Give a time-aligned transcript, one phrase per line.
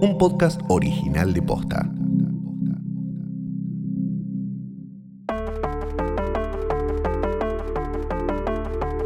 [0.00, 1.90] un podcast original de Posta.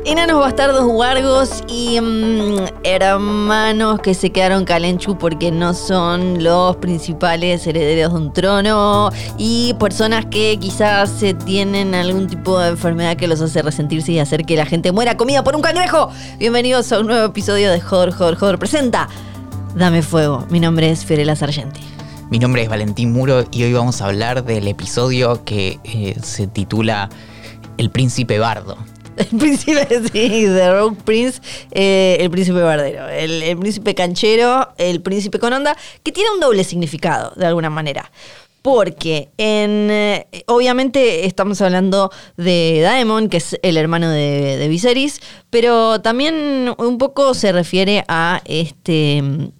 [0.04, 7.66] Enanos bastardos huargos y mm, hermanos que se quedaron calenchu porque no son los principales
[7.66, 13.40] herederos de un trono y personas que quizás tienen algún tipo de enfermedad que los
[13.40, 16.10] hace resentirse y hacer que la gente muera comida por un cangrejo.
[16.38, 19.08] Bienvenidos a un nuevo episodio de Joder, Joder, Joder presenta
[19.74, 20.46] Dame Fuego.
[20.50, 21.80] Mi nombre es Fiorella Sargenti.
[22.30, 26.46] Mi nombre es Valentín Muro y hoy vamos a hablar del episodio que eh, se
[26.46, 27.08] titula
[27.78, 28.76] El Príncipe Bardo.
[29.16, 35.02] El príncipe, sí, The Rogue Prince, eh, el príncipe bardero, el, el príncipe canchero, el
[35.02, 38.10] príncipe con onda, que tiene un doble significado, de alguna manera.
[38.62, 45.20] Porque en, eh, obviamente estamos hablando de Daemon, que es el hermano de, de Viserys,
[45.50, 49.52] pero también un poco se refiere a este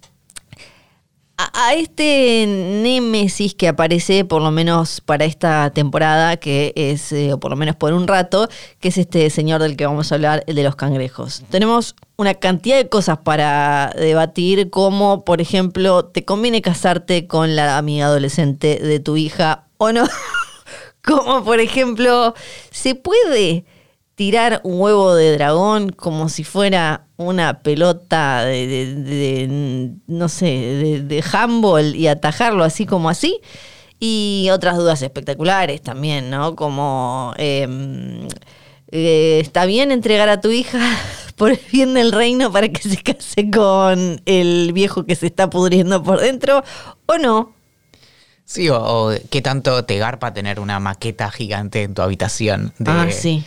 [1.53, 7.41] a, este némesis que aparece por lo menos para esta temporada, que es, eh, o
[7.41, 8.49] por lo menos por un rato,
[8.81, 11.43] que es este señor del que vamos a hablar, el de los cangrejos.
[11.51, 17.79] Tenemos una cantidad de cosas para debatir, como por ejemplo, ¿te conviene casarte con la
[17.79, 20.05] amiga adolescente de tu hija o no?
[21.05, 22.35] como por ejemplo,
[22.71, 23.65] ¿se puede
[24.15, 30.47] tirar un huevo de dragón como si fuera una pelota de, de- de- no sé,
[30.47, 33.41] de, de handball y atajarlo así como así.
[34.01, 36.57] Y otras dudas espectaculares también, ¿no?
[36.57, 37.67] Como, eh,
[38.91, 40.81] eh, ¿está bien entregar a tu hija
[41.37, 45.49] por el bien del reino para que se case con el viejo que se está
[45.51, 46.63] pudriendo por dentro
[47.07, 47.55] o no?
[48.45, 52.73] Sí, o, o qué tanto te garpa tener una maqueta gigante en tu habitación.
[52.79, 53.45] De, ah, sí.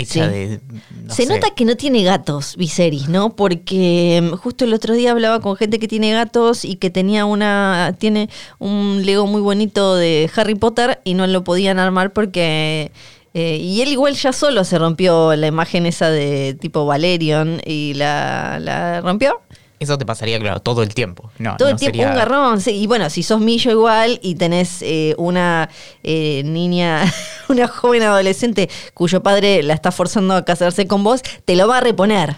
[0.00, 0.32] Hecha Sí.
[0.34, 0.60] de.
[1.04, 1.32] no Se sé.
[1.32, 3.36] nota que no tiene gatos, Viserys, ¿no?
[3.36, 7.24] Porque mm, justo el otro día hablaba con gente que tiene gatos y que tenía
[7.24, 7.94] una.
[7.98, 12.92] tiene un Lego muy bonito de Harry Potter y no lo podían armar porque.
[13.34, 17.94] eh, y él igual ya solo se rompió la imagen esa de tipo Valerion y
[17.94, 19.40] la, la rompió.
[19.80, 21.30] Eso te pasaría, claro, todo el tiempo.
[21.38, 22.60] No, Todo no el tiempo sería- un garrón.
[22.60, 22.70] sí.
[22.72, 25.68] Y bueno, si sos millo igual y tenés eh, una
[26.04, 27.02] eh, niña,
[27.48, 31.78] una joven adolescente cuyo padre la está forzando a casarse con vos, te lo va
[31.78, 32.36] a reponer.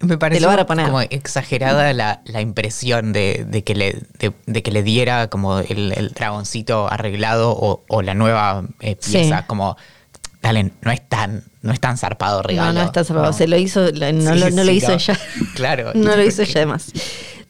[0.00, 0.86] Me lo a poner.
[0.86, 5.58] como exagerada la, la impresión de, de que le, de, de que le diera como
[5.60, 9.38] el, el dragoncito arreglado o, o la nueva eh, pieza.
[9.40, 9.44] Sí.
[9.46, 9.76] Como,
[10.46, 12.72] dale, no es tan, no es tan zarpado regalo.
[12.72, 13.28] No, no está salvado.
[13.28, 13.32] No.
[13.32, 15.18] Se lo hizo, no, Sí, lo, no lo sí, hizo ella.
[15.54, 15.92] Claro.
[15.94, 16.92] No lo hizo ella además.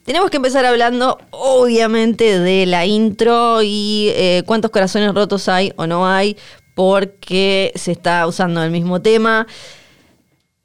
[0.05, 5.87] Tenemos que empezar hablando, obviamente, de la intro y eh, cuántos corazones rotos hay o
[5.87, 6.37] no hay,
[6.75, 9.47] porque se está usando el mismo tema.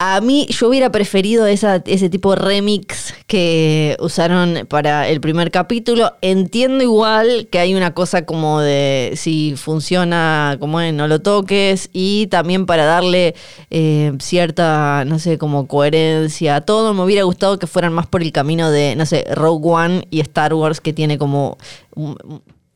[0.03, 6.13] A mí yo hubiera preferido ese tipo de remix que usaron para el primer capítulo.
[6.21, 11.91] Entiendo igual que hay una cosa como de si funciona, como es, no lo toques.
[11.93, 13.35] Y también para darle
[13.69, 16.95] eh, cierta, no sé, como coherencia a todo.
[16.95, 20.19] Me hubiera gustado que fueran más por el camino de, no sé, Rogue One y
[20.21, 21.59] Star Wars que tiene como...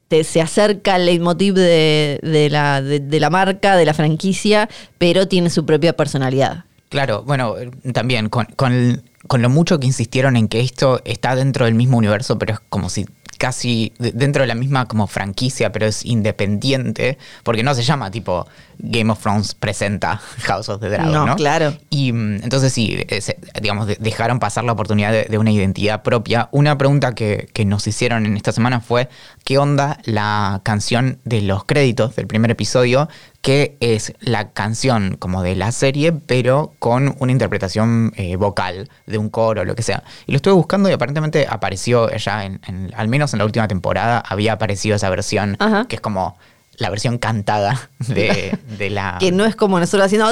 [0.09, 2.19] te- se acerca al leitmotiv de,
[2.51, 4.69] la, de la marca, de la franquicia,
[4.99, 6.65] pero tiene su propia personalidad.
[6.95, 7.55] Claro, bueno,
[7.93, 11.97] también con, con, con lo mucho que insistieron en que esto está dentro del mismo
[11.97, 13.05] universo, pero es como si
[13.37, 18.09] casi de- dentro de la misma como franquicia, pero es independiente, porque no se llama
[18.11, 18.47] tipo
[18.77, 21.35] Game of Thrones presenta House of the Dragon, No, ¿no?
[21.35, 21.73] claro.
[21.89, 25.51] Y mm, entonces sí, eh, se- digamos, de- dejaron pasar la oportunidad de, de una
[25.51, 26.47] identidad propia.
[26.53, 29.09] Una pregunta que, que nos hicieron en esta semana fue,
[29.45, 33.07] ¿qué onda la canción de los créditos del primer episodio?
[33.41, 39.17] Que es la canción como de la serie, pero con una interpretación eh, vocal de
[39.19, 40.03] un coro o lo que sea.
[40.25, 43.67] Y lo estuve buscando y aparentemente apareció ya, en, en- al menos en la última
[43.67, 45.85] temporada, había aparecido esa versión, Ajá.
[45.87, 46.37] que es como
[46.77, 49.17] la versión cantada de, de la...
[49.19, 50.27] Que no es como nosotros haciendo.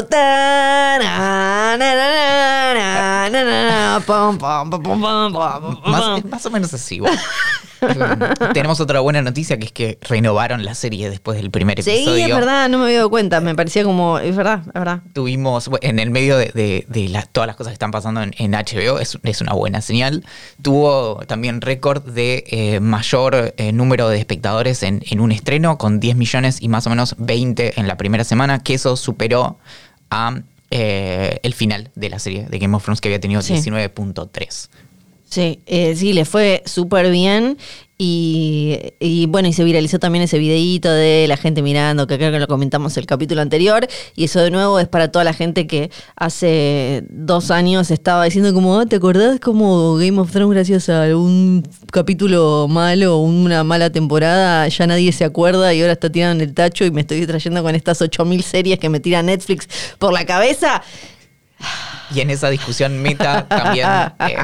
[5.85, 7.00] Más, más o menos así.
[7.00, 7.18] bueno.
[8.53, 12.25] Tenemos otra buena noticia que es que renovaron la serie después del primer Sí, episodio.
[12.27, 13.41] es verdad, no me había dado cuenta.
[13.41, 14.19] Me parecía como.
[14.19, 15.01] Es verdad, es verdad.
[15.13, 18.33] Tuvimos, en el medio de, de- de la- todas las cosas que están pasando en,
[18.38, 20.24] en HBO, es, es una buena señal.
[20.62, 26.00] Tuvo también récord de eh, mayor eh, número de espectadores en, en un estreno, con
[26.00, 29.57] 10 millones y más o menos 20 en la primera semana, que eso superó
[30.09, 30.39] a
[30.71, 33.53] eh, el final de la serie de Game of Thrones, que había tenido Sí.
[33.53, 34.69] 19.3.
[35.33, 37.57] Sí, eh, sí, le fue súper bien.
[37.97, 42.31] Y, y bueno, y se viralizó también ese videíto de la gente mirando, que creo
[42.31, 43.88] que lo comentamos el capítulo anterior.
[44.15, 48.53] Y eso de nuevo es para toda la gente que hace dos años estaba diciendo
[48.53, 53.89] como, "Ah, ¿te acordás como Game of Thrones gracias a algún capítulo malo una mala
[53.91, 54.68] temporada?
[54.68, 57.74] Ya nadie se acuerda y ahora está tirando el tacho y me estoy distrayendo con
[57.74, 60.83] estas 8000 series que me tira Netflix por la cabeza.
[62.13, 63.88] Y en esa discusión meta también
[64.27, 64.38] eh,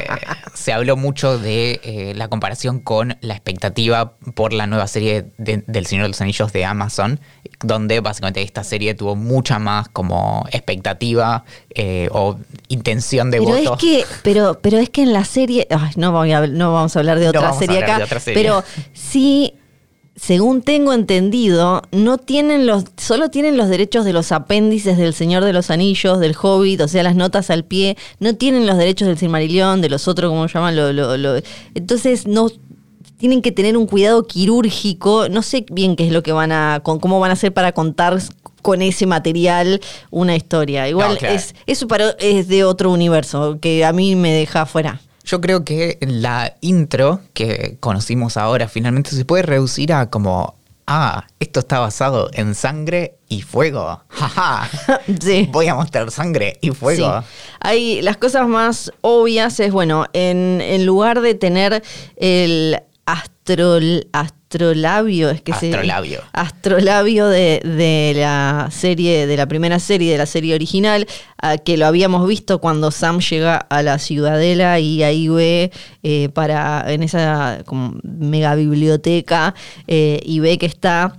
[0.54, 5.62] se habló mucho de eh, la comparación con la expectativa por la nueva serie de-
[5.66, 7.20] del Señor de los Anillos de Amazon,
[7.62, 11.44] donde básicamente esta serie tuvo mucha más como expectativa
[11.74, 12.38] eh, o
[12.68, 13.74] intención de pero voto.
[13.74, 16.96] es que pero pero es que en la serie ay, no, voy a- no vamos
[16.96, 18.42] a hablar de No otra serie hablar acá de otra serie.
[18.42, 19.54] pero sí
[20.20, 25.44] según tengo entendido, no tienen los, solo tienen los derechos de los apéndices del Señor
[25.44, 29.08] de los Anillos, del Hobbit, o sea, las notas al pie, no tienen los derechos
[29.08, 31.40] del Silmarillion, de los otros, como llaman, lo, lo- lo-
[31.74, 32.48] entonces no
[33.16, 36.80] tienen que tener un cuidado quirúrgico, no sé bien qué es lo que van a,
[36.82, 38.18] con, cómo van a hacer para contar
[38.62, 39.80] con ese material
[40.10, 40.86] una historia.
[40.88, 41.34] Igual No, claro.
[41.34, 45.00] es, eso para, es de otro universo, que a mí me deja fuera.
[45.30, 50.56] Yo creo que la intro que conocimos ahora finalmente se puede reducir a como,
[50.88, 54.02] ah, esto está basado en sangre y fuego.
[54.08, 54.68] Jaja.
[55.20, 55.48] Sí.
[55.52, 57.20] Voy a mostrar sangre y fuego.
[57.20, 57.26] Sí.
[57.60, 61.80] Hay las cosas más obvias es, bueno, en, en lugar de tener
[62.16, 64.08] el astrol,
[64.54, 66.20] astrolabio, es que se- Astrolabio.
[66.32, 71.06] astrolabio de, de la serie, de la primera serie, de la serie original,
[71.64, 75.70] que lo habíamos visto cuando Sam llega a la ciudadela y ahí ve
[76.02, 79.54] eh, para, en esa como mega biblioteca,
[79.86, 81.16] eh, y ve que está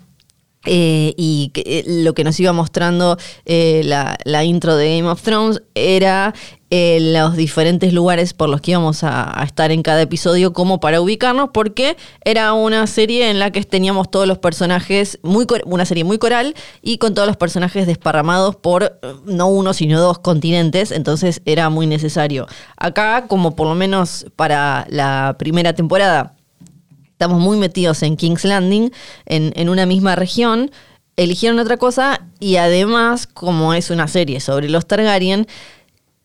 [0.65, 5.61] eh, y eh, lo que nos iba mostrando eh, la, intro de Game of Thrones
[5.73, 6.33] era
[6.73, 11.49] los diferentes lugares por los que íbamos a, estar en cada episodio como para ubicarnos
[11.53, 15.19] porque era una serie en la que teníamos todos los personajes,
[15.65, 20.19] una serie muy coral y con todos los personajes desparramados por no uno sino dos
[20.19, 22.47] continentes, entonces era muy necesario.
[22.77, 26.37] Acá como por lo menos para la primera temporada
[27.21, 28.89] estamos muy metidos en King's Landing,
[29.27, 30.71] en, en una misma región,
[31.17, 35.45] eligieron otra cosa y además, como es una serie sobre los Targaryen,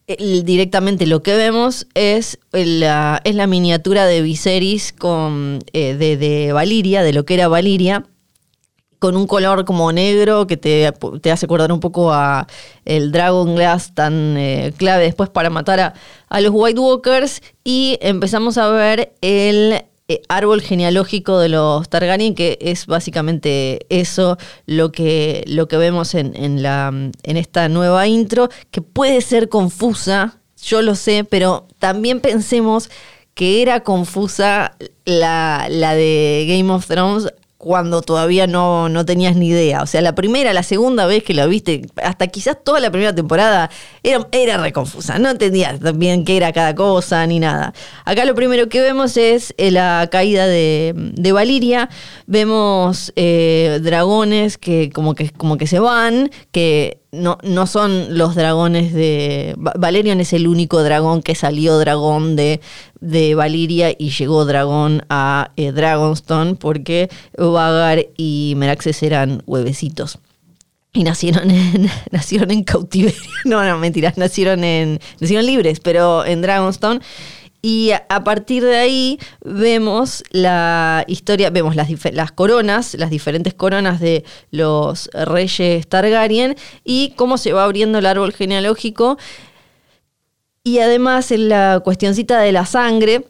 [0.07, 6.55] directamente lo que vemos es la, es la miniatura de Viserys con, eh, de, de
[6.55, 8.07] Valiria, de lo que era Valiria,
[8.99, 10.91] con un color como negro que te,
[11.21, 12.47] te hace acordar un poco a
[12.87, 15.95] el Dragon Glass tan eh, clave después para matar a,
[16.31, 22.37] a los White Walkers y empezamos a ver el eh, árbol genealógico de los Targaryen
[22.37, 28.07] que es básicamente eso lo que, lo que vemos en, en la, en esta nueva
[28.07, 32.89] intro que puede ser confusa, yo lo sé, pero también pensemos
[33.35, 37.27] que era confusa la, la de Game of Thrones
[37.59, 39.83] cuando todavía no, no tenías ni idea.
[39.83, 43.15] O sea, la primera, la segunda vez que la viste, hasta quizás toda la primera
[43.15, 43.71] temporada,
[44.03, 45.19] era, era re confusa.
[45.19, 47.73] No entendías bien qué era cada cosa ni nada.
[48.05, 51.89] Acá lo primero que vemos es eh, la caída de, de Valiria.
[52.27, 58.35] Vemos eh, dragones que como, que como que se van, que no, no son los
[58.35, 59.55] dragones de...
[59.57, 62.61] Va- Valerion es el único dragón que salió dragón de,
[63.07, 70.19] de Valiria y llegó dragón a eh, Dragonstone porque Vagar y Meraxes eran huevecitos.
[70.93, 73.21] Y nacieron en, nacieron en cautiverio.
[73.45, 74.19] No, no, mentiras.
[74.19, 74.61] Nacieron.
[75.21, 77.01] Nacieron libres, pero en Dragonstone.
[77.63, 83.99] Y a, partir de ahí vemos la historia, vemos las, las coronas, las diferentes coronas
[83.99, 86.55] de los reyes Targaryen
[86.85, 89.19] y cómo se va abriendo el árbol genealógico.
[90.67, 93.25] Y además en la cuestioncita de la sangre,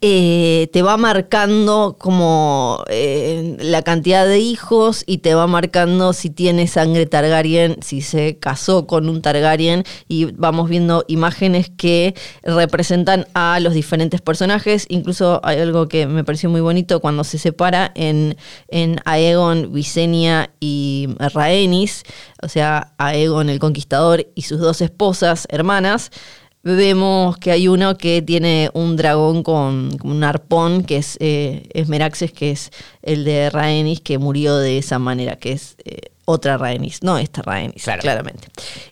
[0.00, 6.30] eh, te va marcando como eh, la cantidad de hijos y te va marcando si
[6.30, 9.84] tiene sangre Targaryen, si se casó con un Targaryen.
[10.08, 14.86] Y vamos viendo imágenes que representan a los diferentes personajes.
[14.88, 18.36] Incluso hay algo que me pareció muy bonito cuando se separa en,
[18.68, 22.04] en Aegon, Visenya y Rhaenys,
[22.42, 26.10] o sea, Aegon el Conquistador y sus dos esposas, hermanas
[26.62, 31.68] vemos que hay uno que tiene un dragón con, con un arpón, que es, eh,
[31.72, 32.70] es Meraxes, que es
[33.02, 37.42] el de Rhaenys, que murió de esa manera, que es eh, otra Rhaenys, no esta
[37.42, 38.02] Rhaenys, Claro.
[38.02, 38.48] claramente.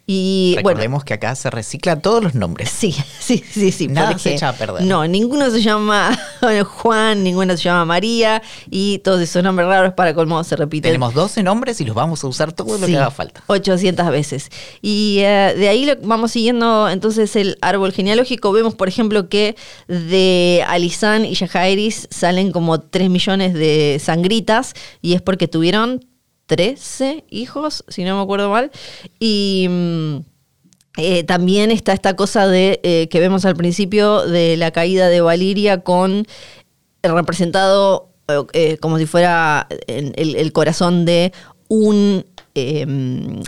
[0.07, 2.71] Y bueno, Recordemos que acá se recicla todos los nombres.
[2.71, 3.89] Sí, sí, sí, sí.
[3.89, 4.83] Nada se echa a perder.
[4.83, 6.19] No, ninguno se llama
[6.65, 10.89] Juan, ninguno se llama María y todos esos nombres raros para colmo se repiten.
[10.91, 13.43] Tenemos 12 nombres y los vamos a usar todo lo que haga falta.
[13.47, 14.51] 800 veces.
[14.83, 18.53] Y eh, de ahí lo- vamos siguiendo entonces el árbol genealógico.
[18.53, 19.57] Vemos, por ejemplo, que
[19.89, 26.05] de Alizán y Yajaeris salen como 3 millones de sangritas y es porque tuvieron
[26.49, 28.73] 13 hijos, si no me acuerdo mal.
[29.21, 29.67] Y...
[29.71, 30.17] mm,
[31.01, 35.21] eh, también está esta cosa de eh, que vemos al principio de la caída de
[35.21, 36.27] Valiria con
[37.05, 41.33] representado eh, eh, como si fuera el, corazón de
[41.69, 42.87] un eh,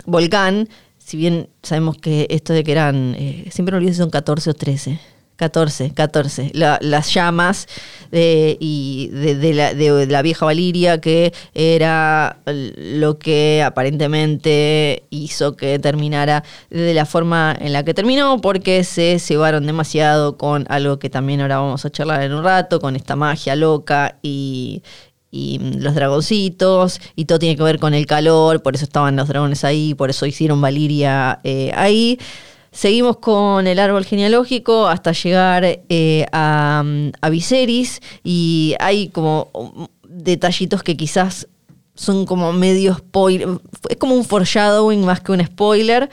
[0.05, 0.67] volcán.
[0.97, 3.15] Si bien sabemos que esto de que eran,
[3.51, 4.99] siempre me olvido si son 14 o 13.
[5.41, 6.51] 14, 14.
[6.53, 7.67] La- las llamas
[8.11, 15.55] de, y de, de la, de la vieja Valiria, que era lo que aparentemente hizo
[15.55, 20.99] que terminara de la forma en la que terminó, porque se cebaron demasiado con algo
[20.99, 24.83] que también ahora vamos a charlar en un rato, con esta magia loca y,
[25.31, 29.63] los dragoncitos, y todo tiene que ver con el calor, por eso estaban los dragones
[29.63, 32.19] ahí, por eso hicieron Valiria eh, ahí.
[32.71, 36.83] Seguimos con el árbol genealógico hasta llegar eh, a,
[37.29, 41.47] Viserys y hay como um, detallitos que quizás
[41.95, 43.49] son como medio spoiler,
[43.89, 46.09] es como un foreshadowing más que un spoiler.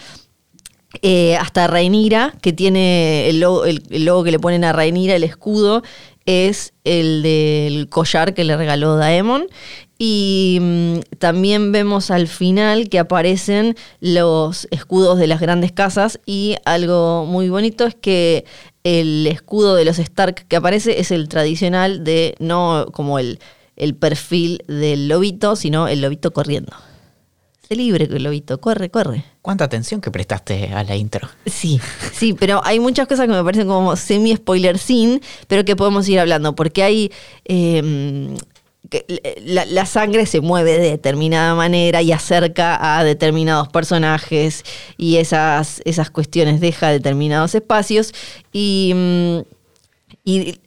[1.02, 5.22] Eh, hasta Rhaenyra, que tiene el logo, el- logo que le ponen a Rhaenyra, el
[5.22, 5.82] escudo,
[6.24, 9.46] es el del collar que le regaló Daemon.
[9.98, 16.56] Y mm, también vemos al final que aparecen los escudos de las grandes casas y
[16.64, 18.44] algo muy bonito es que
[18.84, 23.40] el escudo de los Stark que aparece es el tradicional de no como el,
[23.74, 26.72] el perfil del lobito, sino el lobito corriendo.
[27.68, 29.24] Se libre el lobito, corre, corre.
[29.42, 31.28] ¿Cuánta atención que prestaste a la intro?
[31.44, 31.80] Sí,
[32.12, 36.20] sí, pero hay muchas cosas que me parecen como semi-spoiler sin, pero que podemos ir
[36.20, 37.12] hablando, porque hay...
[37.44, 38.36] eh,
[39.44, 44.64] la sangre se mueve de determinada manera y acerca a determinados personajes
[44.96, 48.14] y esas, esas cuestiones deja determinados espacios.
[48.52, 48.92] Y...
[48.94, 49.57] mm,
[50.28, 50.60] y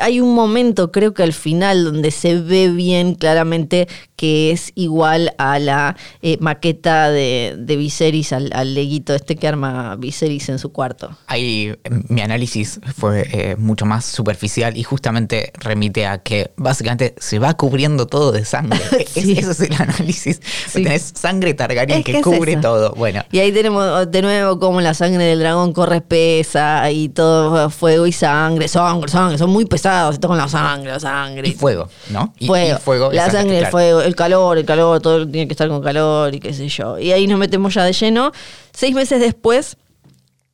[0.00, 5.32] hay un momento, creo que al final, donde se ve bien claramente que es igual
[5.38, 10.58] a la eh, maqueta de, de Viserys, al, al leguito este que arma Viserys en
[10.58, 11.16] su cuarto.
[11.26, 11.74] Ahí
[12.08, 17.54] mi análisis fue eh, mucho más superficial y justamente remite a que básicamente se va
[17.56, 18.78] cubriendo todo de sangre.
[19.10, 19.32] Sí.
[19.32, 20.40] Es- Ese es el análisis.
[20.68, 20.82] Sí.
[20.82, 22.92] Tenés sangre Targaryen Es que, cubre todo.
[22.94, 27.70] Bueno, Y ahí tenemos de nuevo como la sangre del dragón corre espesa y todo
[27.70, 31.48] fuego y sangre, sangre, sangre, son muy pesados, esto con la sangre, la sangre.
[31.48, 32.32] y fuego, ¿no?
[32.38, 35.52] Y, fuego, y fuego la sangre, el fuego, el calor, el calor, todo tiene que
[35.52, 36.98] estar con calor y qué sé yo.
[36.98, 38.32] Y ahí nos metemos ya de lleno.
[38.72, 39.76] Seis meses después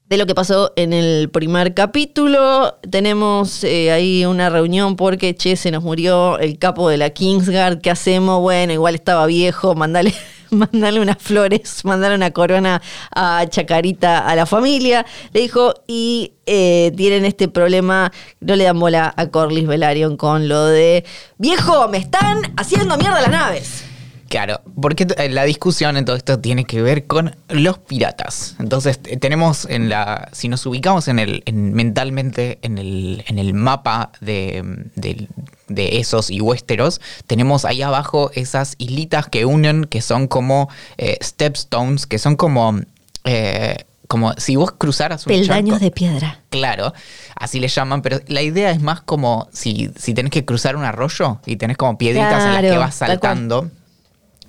[0.08, 5.56] de lo que pasó en el primer capítulo, tenemos eh, ahí una reunión porque, che,
[5.56, 8.40] se nos murió el capo de la Kingsguard, ¿qué hacemos?
[8.40, 10.14] Bueno, igual estaba viejo, mandale...
[10.50, 12.80] Mandale unas flores, mandale una corona
[13.14, 18.78] a Chacarita a la familia, le dijo, y eh, tienen este problema, no le dan
[18.78, 21.04] bola a Corlys Velaryon con lo de,
[21.38, 23.84] viejo, me están haciendo mierda las naves.
[24.28, 28.56] Claro, porque t- la discusión en todo esto tiene que ver con los piratas.
[28.58, 33.38] Entonces t- tenemos en la, si nos ubicamos en el, en- mentalmente en el, en
[33.38, 34.62] el mapa de,
[34.96, 35.28] del-
[35.68, 40.68] de esos y Westeros, tenemos ahí abajo esas islitas que unen, que son como
[40.98, 42.80] eh, stepstones, que son como,
[43.24, 43.76] eh,
[44.08, 46.40] como si vos cruzaras un Peldaños charco- de piedra.
[46.50, 46.92] Claro,
[47.36, 50.84] así le llaman, pero la idea es más como si, si tenés que cruzar un
[50.84, 53.70] arroyo y tenés como piedritas en las que vas saltando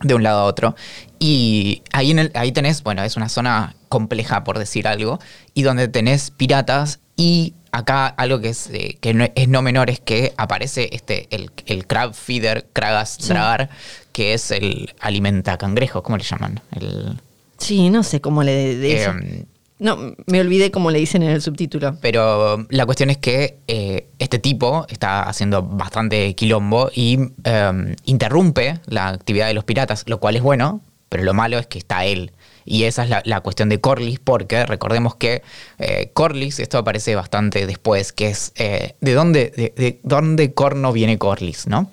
[0.02, 0.76] de un lado a otro.
[1.20, 5.20] Y ahí, en el, ahí tenés, bueno, es una zona compleja, por decir algo,
[5.54, 9.90] y donde tenés piratas y acá algo que es, eh, que no, es no menor
[9.90, 13.30] es que aparece este, el, el crab feeder, Kragas Sí.
[13.30, 13.70] Dragar,
[14.12, 16.62] que es el alimenta cangrejos, ¿cómo le llaman?
[16.76, 17.20] El,
[17.58, 19.46] Sí, no sé cómo le em,
[19.80, 21.98] no, me olvidé cómo le dicen en el subtítulo.
[22.02, 28.80] Pero la cuestión es que eh, este tipo está haciendo bastante quilombo y eh, interrumpe
[28.88, 32.06] la actividad de los piratas, lo cual es bueno, pero lo malo es que está
[32.06, 32.32] él.
[32.66, 35.42] Y esa es la, cuestión de Corlys, porque recordemos que
[35.80, 40.92] eh, Corlys, esto aparece bastante después, que es eh, de dónde, de, de dónde corno
[40.92, 41.90] viene Corlys, ¿no?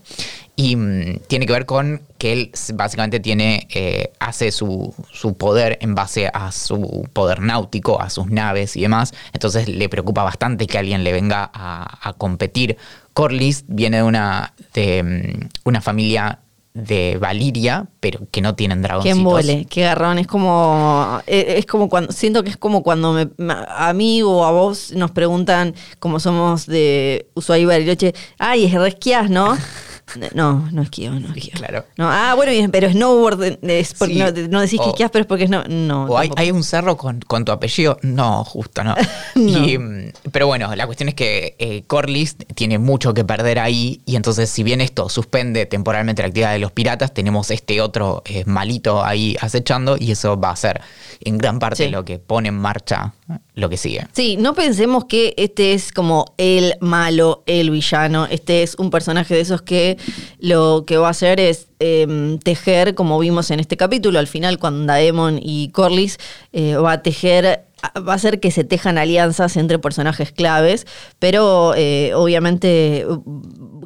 [0.57, 5.79] Y mm, tiene que ver con que él básicamente tiene, eh, hace su, su poder
[5.81, 9.13] en base a su poder náutico, a sus naves y demás.
[9.33, 12.77] Entonces le preocupa bastante que alguien le venga a, a competir.
[13.15, 16.39] Corlys viene de una, de, mm, una familia
[16.73, 19.17] de Valiria, pero que no tienen Qué dragoncitos.
[19.19, 20.19] embole, qué garrón.
[20.19, 21.21] Es como.
[21.27, 22.11] eh, Es como cuando.
[22.13, 26.67] Siento que es como cuando me- a mí o a vos nos preguntan, como somos
[26.67, 29.57] de Ushuaia y Bariloche, ay, es resquiás, ¿no?
[30.35, 31.53] No, no esquío, no esquío.
[31.55, 31.85] claro.
[31.97, 34.21] No, ah, bueno, pero snowboard es porque Sí.
[34.21, 35.65] no, no decís que esquías, pero es porque es no.
[35.65, 37.99] no ¿O hay, un cerro con, con tu apellido?
[38.03, 38.95] No, justo no.
[39.35, 39.67] No.
[39.67, 44.01] Y, mm, pero bueno, la cuestión es que eh, Corlys tiene mucho que perder ahí
[44.07, 48.23] y entonces si bien esto suspende temporalmente la actividad de los piratas, tenemos este otro
[48.27, 50.81] eh, malito ahí acechando y eso va a ser
[51.21, 51.91] en gran parte Sí.
[51.91, 53.15] lo que pone en marcha
[53.55, 54.07] lo que sigue.
[54.13, 58.27] Sí, no pensemos que este es como el malo, el villano.
[58.27, 59.97] Este es un personaje de esos que
[60.41, 64.59] lo que va a hacer es eh, tejer, como vimos en este capítulo, al final
[64.59, 66.19] cuando Daemon y Corlys
[66.53, 67.65] eh, va a tejer,
[67.97, 70.87] va a hacer que se tejan alianzas entre personajes claves,
[71.19, 73.07] pero eh, obviamente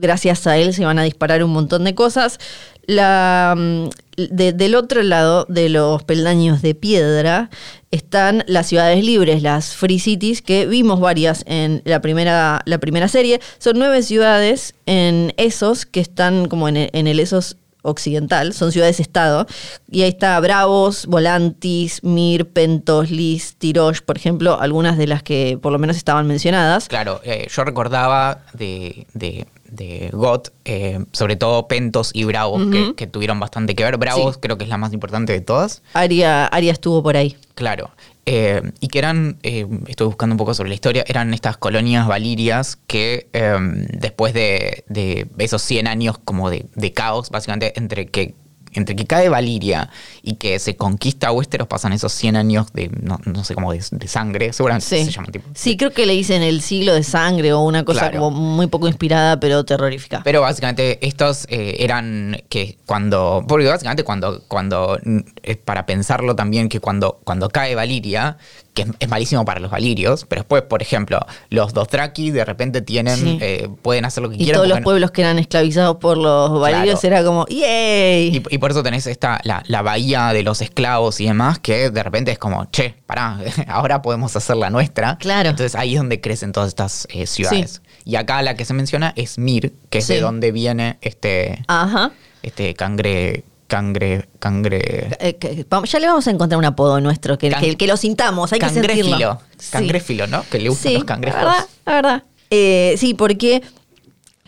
[0.00, 2.38] gracias a él se van a disparar un montón de cosas.
[2.86, 3.88] La, mm,
[4.30, 7.50] de- del otro lado de los peldaños de piedra
[7.90, 13.08] están las ciudades libres, las Free Cities, que vimos varias en la primera, la primera
[13.08, 13.40] serie.
[13.58, 19.46] Son nueve ciudades en esos que están como en en el esos occidental, son ciudades-estado,
[19.90, 25.58] y ahí está Bravos, Volantis, Mir, Pentos, Lis, Tirosh, por ejemplo, algunas de las que
[25.60, 26.88] por lo menos estaban mencionadas.
[26.88, 32.94] Claro, eh, yo recordaba de, de, de GOT, eh, sobre todo Pentos y Bravos, que,
[32.94, 33.96] que tuvieron bastante que ver.
[33.96, 34.40] Bravos Sí.
[34.42, 35.82] creo que es la más importante de todas.
[35.94, 37.36] Aria, Aria estuvo por ahí.
[37.54, 37.90] Claro.
[38.30, 42.06] Eh, y que eran, eh, estoy buscando un poco sobre la historia, eran estas colonias
[42.06, 43.56] valirias que eh,
[43.98, 48.34] después de, de esos 100 años como de, de caos, básicamente entre que,
[48.74, 49.90] entre que cae Valiria
[50.22, 53.82] y que se conquista Westeros, pasan esos 100 años de, no, no sé cómo, de,
[53.90, 55.04] de sangre, seguramente Sí.
[55.06, 55.48] se llaman tipo.
[55.54, 58.20] Sí, creo que le dicen el siglo de sangre o una cosa Claro.
[58.20, 60.22] como muy poco inspirada, pero terrorífica.
[60.24, 63.44] Pero básicamente estos eh, eran que cuando.
[63.48, 64.42] Porque básicamente cuando.
[64.48, 64.98] cuando
[65.42, 68.36] es para pensarlo también que cuando, cuando cae Valiria,
[68.74, 71.18] que es, es malísimo para los valirios, pero después, por ejemplo,
[71.50, 73.16] los Dothraki de repente tienen.
[73.16, 73.38] Sí.
[73.40, 74.54] eh, pueden hacer lo que y quieran.
[74.56, 77.16] todos los no- pueblos que eran esclavizados por los valirios Claro.
[77.16, 78.36] era como, ¡yay!
[78.36, 81.90] y, y por eso tenés esta, la, la bahía de los esclavos y demás, que
[81.90, 83.38] de repente es como, che, pará,
[83.68, 85.16] ahora podemos hacer la nuestra.
[85.18, 85.50] Claro.
[85.50, 87.82] Entonces ahí es donde crecen todas estas eh, ciudades.
[88.04, 90.14] Y acá la que se menciona es Mir, que es Sí.
[90.14, 91.62] de donde viene este.
[91.68, 92.12] Ajá.
[92.42, 95.08] este cangre, cangre, cangre.
[95.20, 98.52] Eh, ya le vamos a encontrar un apodo nuestro, que, Can- que, que lo sintamos,
[98.52, 99.04] hay que Cangréfilo.
[99.08, 99.40] sentirlo.
[99.70, 100.42] Cangréfilo, ¿no?
[100.50, 101.40] Que le gustan Sí, los cangrejos.
[101.42, 102.22] La verdad, la verdad.
[102.50, 103.62] Eh, sí, porque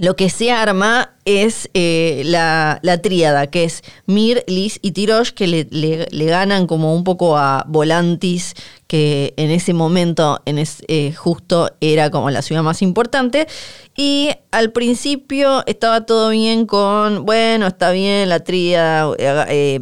[0.00, 5.32] lo que se arma es eh, la, la tríada, que es Mir, Liz y Tirosh,
[5.32, 8.54] que le, le- le ganan como un poco a Volantis,
[8.86, 13.46] que en ese momento en es- eh, justo era como la ciudad más importante.
[13.94, 19.78] Y al principio estaba todo bien con, bueno, está bien la tríada, eh,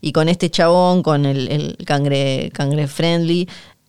[0.00, 3.46] y con este chabón, con el, el cangre, cangre friendly.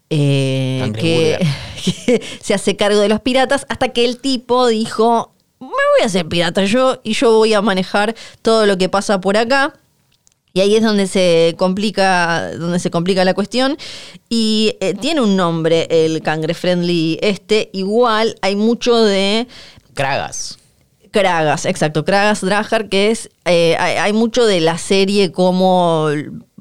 [0.10, 6.02] eh, que se hace cargo de los piratas hasta que el tipo dijo, me voy
[6.04, 9.74] a hacer pirata yo y yo voy a manejar todo lo que pasa por acá.
[10.54, 13.78] Y ahí es donde se complica, donde se complica la cuestión.
[14.28, 17.70] Y eh, tiene un nombre el cangre friendly este.
[17.72, 19.48] Igual hay mucho de
[19.94, 20.58] Kragas.
[21.12, 26.08] Kragas, exacto, Kragas Drajar, que es, eh, hay, hay mucho de la serie como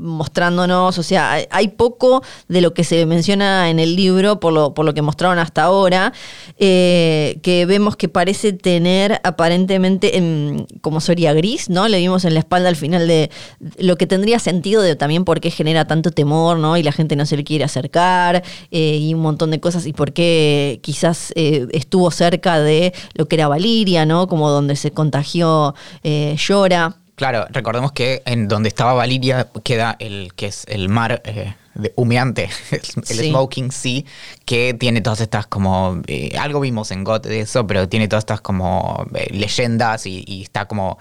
[0.01, 4.75] mostrándonos, o sea, hay, poco de lo que se menciona en el libro por lo,
[4.75, 6.13] por lo que mostraron hasta ahora,
[6.59, 11.87] eh, que vemos que parece tener aparentemente em, como Soria gris, ¿no?
[11.89, 13.31] Le vimos en la espalda al final de
[13.79, 16.77] lo que tendría sentido de también por qué genera tanto temor, ¿no?
[16.77, 19.93] Y la gente no se le quiere acercar eh, y un montón de cosas y
[19.93, 24.27] por qué quizás eh, estuvo cerca de lo que era Valiria, ¿no?
[24.27, 27.00] Como donde se contagió eh, Llora.
[27.21, 31.93] Claro, recordemos que en donde estaba Valiria queda el que es el mar eh, de-
[31.95, 33.29] humeante, el, Sí.
[33.29, 34.05] Smoking Sea,
[34.47, 36.01] que tiene todas estas como.
[36.07, 40.25] eh, algo vimos en GOT de eso, pero tiene todas estas como eh, leyendas y,
[40.27, 40.97] y está como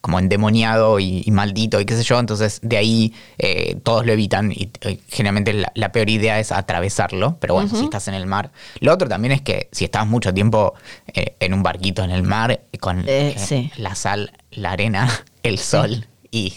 [0.00, 4.12] como endemoniado y, y maldito y qué sé yo, entonces de ahí eh, todos lo
[4.12, 8.14] evitan y eh, generalmente la, la peor idea es atravesarlo, pero bueno, si estás en
[8.14, 8.52] el mar.
[8.78, 10.74] Lo otro también es que si estás mucho tiempo
[11.14, 13.04] eh, en un barquito en el mar con
[13.38, 13.72] sí.
[13.78, 15.08] la sal, la arena,
[15.44, 16.54] el sol y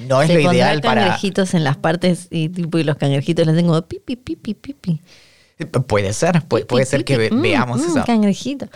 [0.00, 1.02] no es se lo ideal para...
[1.02, 5.00] cangrejitos en las partes y, tipo, y los cangrejitos les tengo pipi, pipi, pipi.
[5.88, 8.04] Puede ser, puede, puede ser que ve- Mm, veamos mm, eso.
[8.06, 8.68] cangrejito.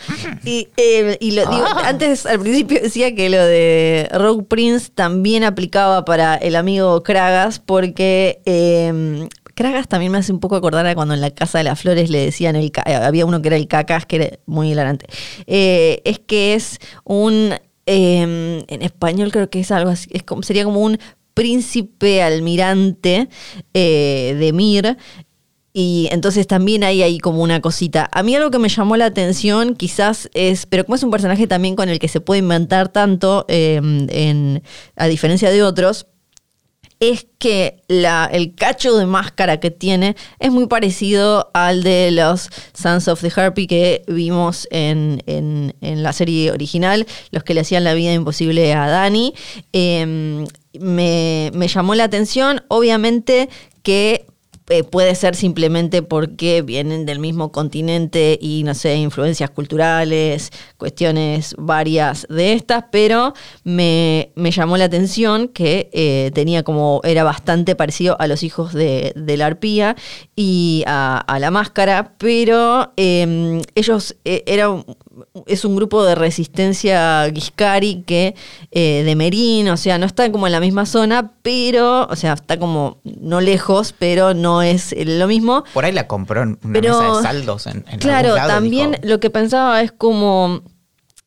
[0.44, 1.84] Y, eh, y lo digo, Ah.
[1.86, 7.60] antes al principio decía que lo de Rogue Prince también aplicaba para el amigo Kragas,
[7.60, 11.64] porque eh, Kragas también me hace un poco acordar a cuando en la Casa de
[11.64, 14.72] las Flores le decían el eh, había uno que era el cacas, que era muy
[14.72, 15.06] hilarante.
[15.46, 17.54] Eh, es que es un
[17.86, 20.98] eh, en español creo que es algo así, es como, sería como un
[21.34, 23.28] príncipe almirante
[23.74, 24.96] eh, de Mir.
[25.74, 28.10] Y entonces también hay ahí como una cosita.
[28.12, 31.46] A mí algo que me llamó la atención quizás es, pero como es un personaje
[31.46, 34.62] también con el que se puede inventar tanto, eh, en,
[34.96, 36.08] a diferencia de otros,
[37.02, 42.48] es que la, el cacho de máscara que tiene es muy parecido al de los
[42.74, 47.82] Sons of the Harpy que vimos en, en- la serie original, los que le hacían
[47.82, 49.34] la vida imposible a Dani.
[49.72, 50.44] Eh,
[50.78, 53.48] me, me llamó la atención, obviamente
[53.82, 54.26] que
[54.68, 61.54] eh, puede ser simplemente porque vienen del mismo continente y no sé, influencias culturales, cuestiones
[61.58, 67.74] varias de estas, pero me, me llamó la atención que eh, tenía como, era bastante
[67.76, 69.96] parecido a los hijos de, la arpía
[70.36, 74.84] y a, la máscara, pero eh, ellos eh, eran
[75.46, 78.34] es un grupo de resistencia Giscari que
[78.70, 82.32] eh, de Merín, o sea, no está como en la misma zona, pero, o sea,
[82.34, 85.64] está como no lejos, pero no es lo mismo.
[85.74, 88.92] Por ahí la compró en una Pero, mesa de saldos en, en claro, lado, también
[88.92, 90.62] dijo, lo que pensaba es como,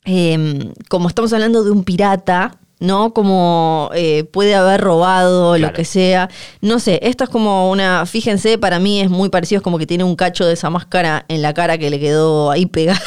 [0.05, 3.13] eh, como estamos hablando de un pirata, ¿no?
[3.13, 5.73] Como eh, puede haber robado, lo Claro.
[5.73, 6.29] que sea.
[6.61, 9.87] No sé, esto es como una, fíjense, para mí es muy parecido, es como que
[9.87, 12.99] tiene un cacho de esa máscara en la cara que le quedó ahí pegado.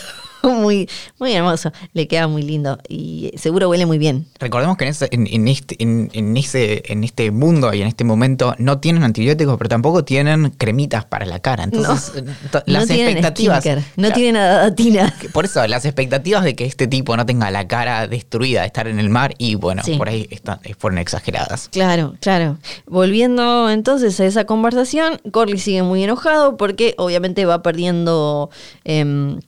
[0.54, 4.26] Muy, muy hermoso, le queda muy lindo y seguro huele muy bien.
[4.38, 7.88] Recordemos que en, ese- en- en este, en, en ese, en este mundo y en
[7.88, 11.64] este momento no tienen antibióticos, pero tampoco tienen cremitas para la cara.
[11.64, 13.64] Entonces, eh, no las tienen expectativas.
[13.66, 15.14] no Claro, tienen adatina.
[15.32, 18.86] Por eso, las expectativas de que este tipo no tenga la cara destruida de estar
[18.88, 19.96] en el mar, y bueno, Sí.
[19.96, 21.68] por ahí están, eh, fueron exageradas.
[21.70, 22.58] Claro, claro.
[22.86, 28.50] Volviendo entonces a esa conversación, Corley sigue muy enojado porque obviamente va perdiendo,
[28.84, 29.40] em,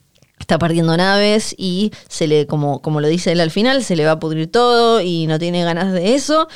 [0.51, 4.05] está perdiendo naves y se le, como, como lo dice él al final, se le
[4.05, 6.49] va a pudrir todo y no tiene ganas de eso.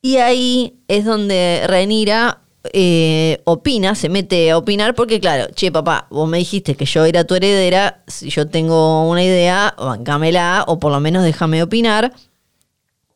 [0.00, 2.40] Y ahí es donde Renira
[2.72, 7.04] eh, opina, se mete a opinar porque claro, che papá, vos me dijiste que yo
[7.04, 12.14] era tu heredera, si yo tengo una idea, bancámela o por lo menos déjame opinar.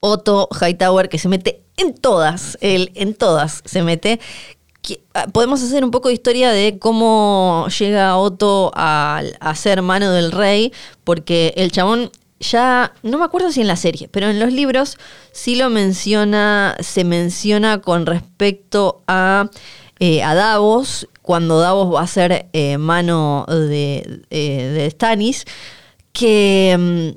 [0.01, 4.21] Otto Hightower que se mete en todas, él en todas se mete.
[5.14, 9.22] Ah, Podemos hacer un poco de historia de cómo llega Otto a,
[9.55, 10.72] ser mano del rey,
[11.05, 14.99] porque el chabón ya, no me acuerdo si en la serie, pero en los libros
[15.33, 19.51] sí lo menciona, se menciona con respecto a,
[19.99, 25.44] eh, Davos, cuando Davos va a ser eh, mano de, eh, de Stannis,
[26.12, 27.16] que...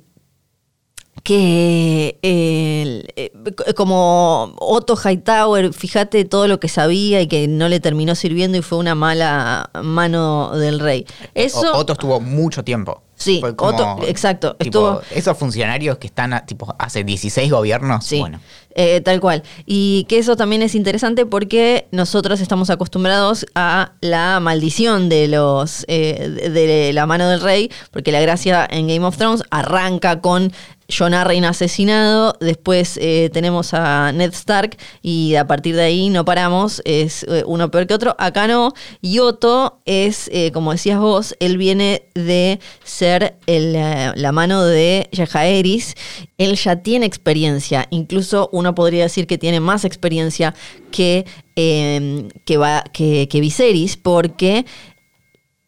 [1.23, 3.31] que el- eh,
[3.75, 8.61] como Otto Hightower, fíjate todo lo que sabía y que no le terminó sirviendo y
[8.61, 11.05] fue una mala mano del rey.
[11.35, 13.03] Eso O- Otto estuvo mucho tiempo.
[13.15, 18.05] Sí, como, Otto- exacto, tipo, estuvo- esos funcionarios que están a- tipo, hace 16 gobiernos,
[18.05, 18.39] Sí, bueno.
[18.75, 19.43] eh, tal cual.
[19.65, 25.83] Y que eso también es interesante porque nosotros estamos acostumbrados a la maldición de los
[25.89, 30.53] eh, de la mano del rey, porque la gracia en Game of Thrones arranca con
[30.89, 36.25] Jon Arryn asesinado, después eh, tenemos a Ned Stark y a partir de ahí no
[36.25, 38.15] paramos, es eh, uno peor que otro.
[38.17, 38.73] Acá no.
[39.01, 45.95] Y Otto es, eh, como decías vos, él viene de ser la mano de Jaehaerys.
[46.37, 50.55] Él ya tiene experiencia, incluso uno podría decir que tiene más experiencia
[50.91, 51.25] que,
[51.55, 54.65] que Viserys, porque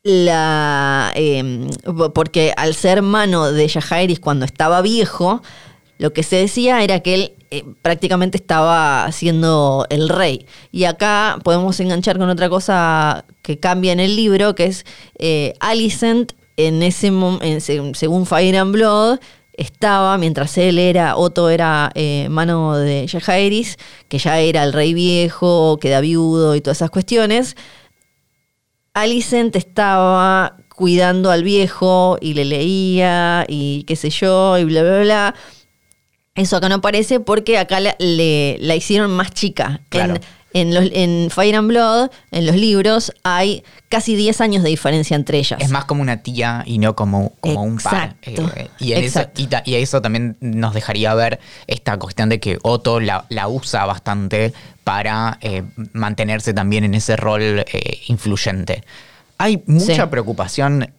[0.03, 1.69] la eh,
[2.13, 5.41] porque al ser mano de Jaehaerys cuando estaba viejo,
[5.97, 10.45] lo que se decía era que él eh, prácticamente estaba siendo el rey.
[10.71, 14.85] Y acá podemos enganchar con otra cosa que cambia en el libro, que es
[15.19, 17.11] eh, Alicent en ese
[17.93, 19.19] según Fire and Blood
[19.53, 24.93] estaba, mientras él era, Otto era eh, mano de Jaehaerys, que ya era el rey
[24.93, 27.55] viejo, queda viudo y todas esas cuestiones,
[28.93, 34.99] Alicent estaba cuidando al viejo y le leía y qué sé yo y bla, bla,
[35.01, 35.36] bla.
[36.36, 39.82] Eso acá no aparece porque acá la, le- la hicieron más chica.
[39.89, 40.15] Claro.
[40.53, 45.15] En, los, en Fire and Blood, en los libros, hay casi 10 años de diferencia
[45.15, 45.59] entre ellas.
[45.61, 48.15] Es más como una tía y no como, como un par.
[48.21, 52.39] Eh, y, en eso, y, ta- y eso también nos dejaría ver esta cuestión de
[52.39, 58.83] que Otto la, la usa bastante para eh, mantenerse también en ese rol eh, influyente.
[59.37, 60.09] Hay mucha Sí.
[60.09, 60.91] preocupación,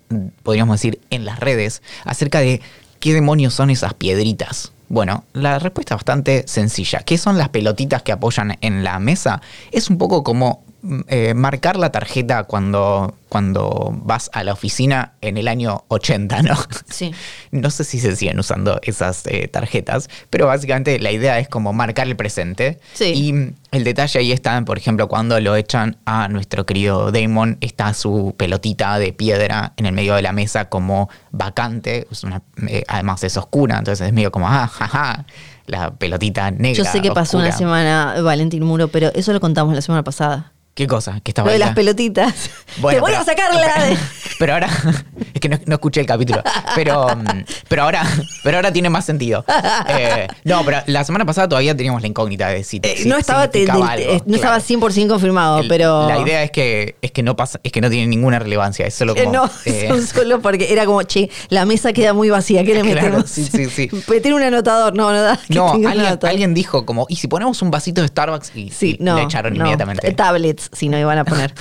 [0.43, 2.61] podríamos decir, en las redes acerca de
[3.01, 4.73] qué demonios son esas piedritas.
[4.93, 6.99] Bueno, la respuesta es bastante sencilla.
[6.99, 9.41] ¿Qué son las pelotitas que apoyan en la mesa?
[9.71, 10.65] Es un poco como
[11.09, 16.57] eh, marcar la tarjeta cuando, cuando vas a la oficina en el año 80, ¿no?
[16.91, 17.13] Sí.
[17.53, 21.73] No sé si se siguen usando esas eh, tarjetas, pero básicamente la idea es como
[21.73, 22.81] marcar el presente.
[22.95, 23.05] Sí.
[23.15, 27.95] Y el detalle ahí está, por ejemplo, cuando lo echan a nuestro querido Damon, está
[27.95, 32.07] su pelotita de piedra en el medio de la mesa como vacante.
[32.11, 35.27] Es una- eh, además es oscura, entonces es medio como, ah, jaja,
[35.67, 36.85] la pelotita negra.
[36.85, 40.53] Yo sé que pasó una semana Valentín Muro, pero eso lo contamos la semana pasada.
[40.75, 41.21] ¿Qué cosa?
[41.23, 42.35] Que estaba Lo de las la- pelotitas.
[42.79, 43.99] Bueno, Te voy pero- a sacarla de...
[44.39, 44.69] Pero ahora,
[45.35, 46.43] es que no, no escuché el capítulo,
[46.75, 48.03] pero, mm, pero, ahora,
[48.43, 49.45] pero ahora tiene más sentido.
[49.89, 53.19] Eh, no, pero la semana pasada todavía teníamos la incógnita de si, Eh, si no
[53.19, 54.81] estaba, te- te- eh, no estaba claro.
[54.89, 56.09] 100% confirmado, El- pero...
[56.09, 58.95] La idea es que, es que no pasa, es que no tiene ninguna relevancia, es
[58.95, 59.31] solo como...
[59.31, 59.51] no,
[59.89, 63.31] son solo porque era como, che, la mesa queda muy vacía, ¿qué le Claro, metemos?
[63.31, 63.91] sí, sí, sí.
[64.09, 65.39] Meter un anotador, no, no da.
[65.51, 66.31] no, alguien, anotador.
[66.31, 68.53] alguien dijo como, ¿y si ponemos un vasito de Starbucks?
[68.57, 69.17] Y, Sí, y no.
[69.17, 69.59] le echaron no.
[69.61, 70.11] inmediatamente.
[70.13, 71.55] Tablets, si no iban a poner.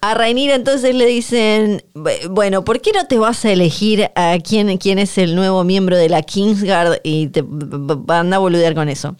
[0.00, 4.36] A Rainira entonces le dicen, "Bu- bueno, ¿por qué no te vas a elegir a
[4.38, 8.88] quién, quién es el nuevo miembro de la Kingsguard y te van a boludear con
[8.88, 9.16] eso?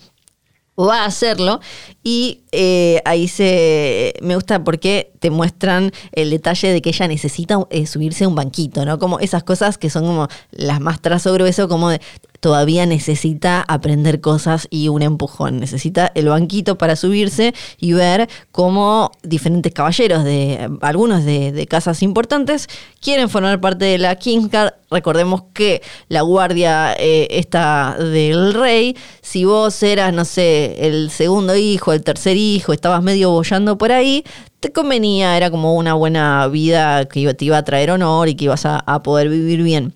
[0.81, 1.59] va a hacerlo
[2.05, 7.59] y eh, ahí se me gusta porque te muestran el detalle de que ella necesita
[7.71, 8.99] eh, subirse a un banquito, ¿no?
[8.99, 12.01] Como esas cosas que son como las más trazo grueso, como de
[12.41, 19.11] todavía necesita aprender cosas y un empujón, necesita el banquito para subirse y ver cómo
[19.23, 22.69] diferentes caballeros de algunos de, casas importantes
[23.01, 24.75] quieren formar parte de la Kingsguard.
[24.91, 31.55] Recordemos que la guardia eh, está del rey, si vos eras, no sé, el segundo
[31.57, 34.25] hijo, el tercer hijo, estabas medio bollando por ahí,
[34.61, 38.45] te convenía, era como una buena vida que te iba a traer honor y que
[38.45, 39.95] ibas a, poder vivir bien.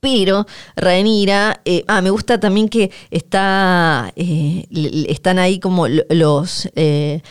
[0.00, 0.46] Pero
[0.76, 4.66] Rhaenyra, eh, ah, me gusta también que está, eh,
[5.08, 7.22] están ahí como lo- los, eh,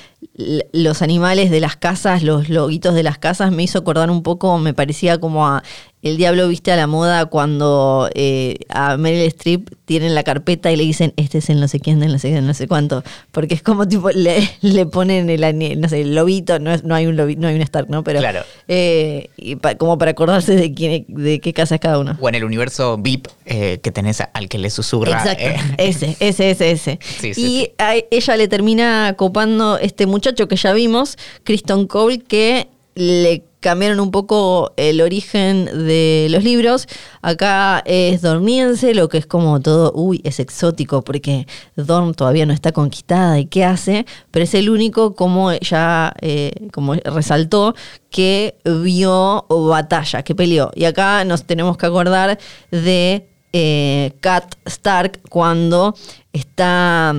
[0.71, 4.57] los animales de las casas, los loguitos de las casas, me hizo acordar un poco,
[4.57, 5.63] me parecía como a
[6.03, 10.75] El Diablo Viste a la Moda cuando eh, a Meryl Streep tienen la carpeta y
[10.75, 13.03] le dicen, este es el no sé quién, del no sé quién, no sé cuánto,
[13.31, 16.93] porque es como tipo, le, le ponen el, no sé, el lobito, no, es- no
[16.93, 18.03] hay un lobito, no hay un Stark, ¿no?
[18.03, 18.41] Pero Claro.
[18.67, 22.17] eh, y pa- como para acordarse de, quién, de qué casa es cada uno.
[22.19, 25.11] O en el universo VIP eh, que tenés al que le susurra.
[25.11, 25.43] Exacto,
[25.77, 26.99] ese, ese, ese, ese.
[27.01, 27.71] Sí, sí, y sí.
[27.77, 34.01] a ella le termina copando este muchacho que ya vimos, Kristen Cole, que le cambiaron
[34.01, 36.87] un poco el origen de los libros.
[37.21, 41.47] Acá es dorniense, lo que es como todo, uy, es exótico porque
[41.77, 46.51] Dorn todavía no está conquistada y qué hace, pero es el único, como ya eh,
[46.73, 47.73] como resaltó,
[48.11, 50.71] que vio batalla, que peleó.
[50.75, 52.37] Y acá nos tenemos que acordar
[52.69, 55.95] de eh, Kat Stark cuando
[56.33, 57.15] está...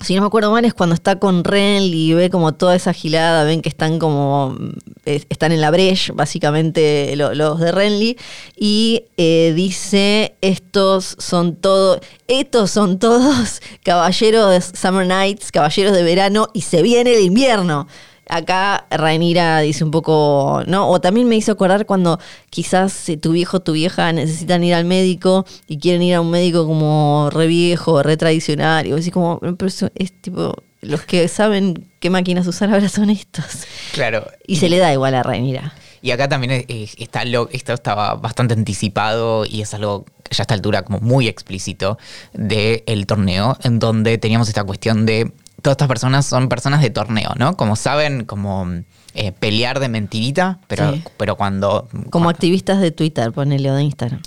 [0.00, 2.92] si no me acuerdo mal, es cuando está con Renly y ve como toda esa
[2.92, 4.70] gilada, ven que están como, mm,
[5.06, 8.16] es- están en la breche, básicamente lo- los de Renly,
[8.56, 16.02] y eh, dice, estos son todos, estos son todos caballeros de Summer Nights, caballeros de
[16.02, 17.86] verano, y se viene el invierno.
[18.28, 20.88] Acá Rainira dice un poco, ¿no?
[20.88, 22.18] O también me hizo acordar cuando
[22.50, 26.30] quizás tu viejo o tu vieja necesitan ir al médico y quieren ir a un
[26.30, 28.86] médico como re viejo, re tradicional.
[28.86, 32.88] Y vos decís como, pero eso es tipo, los que saben qué máquinas usar ahora
[32.88, 33.44] son estos.
[33.92, 34.26] Claro.
[34.46, 35.72] Y se le da igual a Rainira.
[36.02, 40.54] Y acá también está lo, esto estaba bastante anticipado y es algo ya a esta
[40.54, 41.98] altura como muy explícito
[42.32, 45.32] del torneo, en donde teníamos esta cuestión de
[45.66, 47.56] todas estas personas son personas de torneo, ¿no?
[47.56, 48.68] Como saben, como
[49.14, 51.02] eh, pelear de mentirita, pero, Sí.
[51.16, 51.88] pero cuando...
[51.90, 54.20] Como cuando- activistas de Twitter, ponele o de Instagram.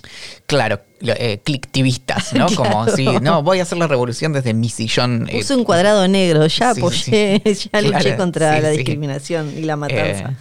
[0.48, 2.48] Claro, eh, clicktivistas, ¿no?
[2.56, 5.28] Como si, no, voy a hacer la revolución desde mi sillón.
[5.30, 9.62] eh, Puse un cuadrado negro, ya sí, apoyé, ya luché Claro, contra la discriminación y
[9.62, 10.32] la matanza.
[10.32, 10.36] Eh,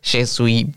[0.00, 0.72] Jesui.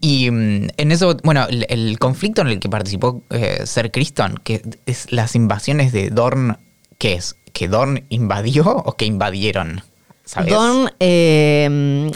[0.00, 4.40] Y mm, en eso, bueno, el, el conflicto en el que participó eh, Ser Criston,
[4.42, 6.58] que es las invasiones de Dorn,
[7.04, 7.36] ¿qué es?
[7.52, 9.82] ¿Que Dorn invadió o que invadieron?
[10.24, 10.54] ¿Sabes?
[10.54, 12.10] Dorn, eh,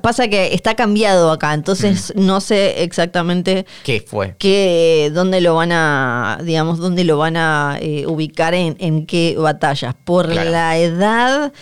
[0.00, 2.24] pasa que está cambiado acá, entonces Mm.
[2.24, 4.34] no sé exactamente ¿Qué fue?
[4.38, 9.34] qué, dónde lo van a, digamos, dónde lo van a eh, ubicar en, en qué
[9.36, 9.94] batallas.
[10.02, 10.50] Por Claro.
[10.50, 11.52] la edad,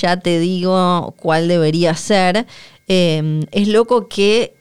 [0.00, 2.44] ya te digo cuál debería ser.
[2.88, 4.52] Eh, es loco que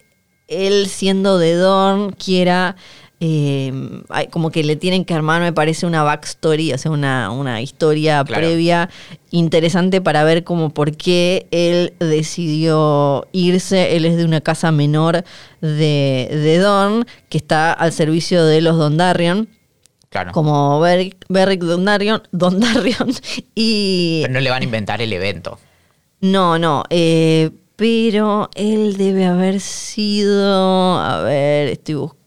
[0.47, 2.75] él siendo de Dorn quiera...
[3.19, 3.71] eh,
[4.09, 7.61] hay- como que le tienen que armar, me parece, una backstory, o sea, una, una
[7.61, 8.41] historia Claro.
[8.41, 8.89] previa
[9.31, 13.95] interesante para ver como por qué él decidió irse.
[13.95, 15.23] Él es de una casa menor
[15.61, 19.47] de, de Dorn, que está al servicio de los Dondarrion,
[20.09, 20.31] Claro.
[20.31, 23.11] como Beric, Beric Dondarrion, Dondarrion
[23.55, 24.19] y...
[24.23, 25.59] Pero no le van a inventar el evento.
[26.21, 26.83] No, no.
[26.89, 30.97] eh, pero él debe haber sido.
[30.97, 32.24] A ver, estoy buscando.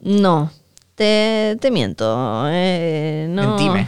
[0.00, 0.50] No.
[0.94, 2.44] Te, te miento.
[2.48, 3.56] eh, no.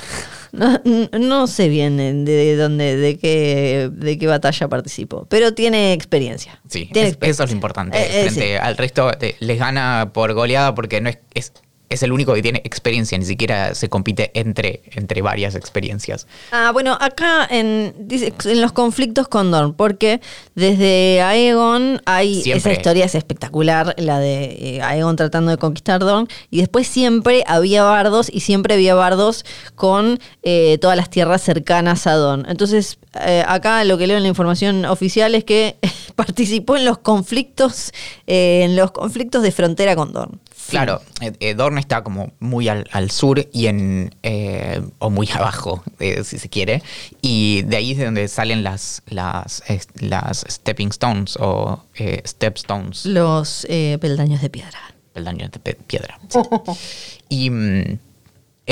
[0.52, 0.80] No,
[1.16, 6.60] no sé bien de, de dónde, de qué, de qué batalla participó, pero tiene experiencia.
[6.68, 7.96] Sí, Tiene es- exper- eso es lo importante.
[7.96, 8.54] Eh, eh, Frente sí.
[8.60, 11.52] al resto les gana por goleada porque no es, es,
[11.90, 16.28] es el único que tiene experiencia, ni siquiera se compite entre, entre varias experiencias.
[16.52, 20.20] Ah, bueno, acá en, en los conflictos con Dorn, porque
[20.54, 22.72] desde Aegon hay Siempre.
[22.72, 27.42] esa historia es espectacular, la de eh, Aegon tratando de conquistar Dorn, y después siempre
[27.46, 32.46] había bardos y siempre había bardos con eh, todas las tierras cercanas a Dorn.
[32.48, 35.76] Entonces, eh, acá lo que leo en la información oficial es que
[36.14, 37.92] participó en los conflictos,
[38.26, 40.40] eh, en los conflictos de frontera con Dorn.
[40.68, 41.00] Claro,
[41.56, 46.38] Dorne está como muy al, al sur y en eh, o muy abajo, eh, si
[46.38, 46.82] se quiere,
[47.22, 49.62] y de ahí es de donde salen las las,
[50.00, 54.78] las stepping stones o eh, stepstones, Los eh, peldaños de piedra.
[55.12, 56.18] peldaños de piedra.
[56.28, 56.38] sí.
[57.28, 57.98] y mm,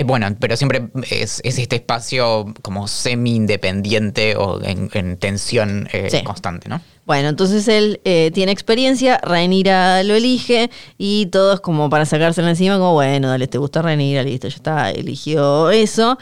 [0.01, 6.09] eh, bueno, pero siempre es, es este espacio como semi-independiente o en, en tensión eh,
[6.11, 6.23] Sí.
[6.23, 6.81] constante, ¿no?
[7.07, 12.75] Bueno, entonces él eh, tiene experiencia, Rhaenyra lo elige y todos como para sacárselo encima,
[12.77, 16.19] como bueno, dale, te gusta Rhaenyra, listo, ya está, eligió eso.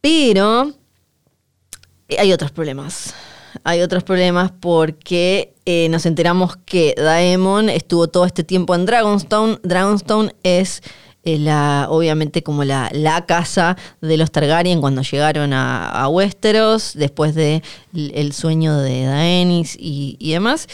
[0.00, 0.72] Pero
[2.18, 3.14] hay otros problemas.
[3.64, 9.58] Hay otros problemas porque eh, nos enteramos que Daemon estuvo todo este tiempo en Dragonstone.
[9.62, 10.82] Dragonstone es
[11.26, 17.34] la, obviamente como la, la casa de los Targaryen cuando llegaron a, a Westeros, después
[17.34, 17.62] de
[17.94, 20.68] el sueño de Daenerys y, y demás.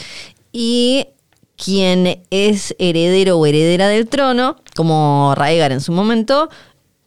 [0.51, 1.07] Y
[1.55, 6.49] quien es heredero o heredera del trono, como Raegar en su momento,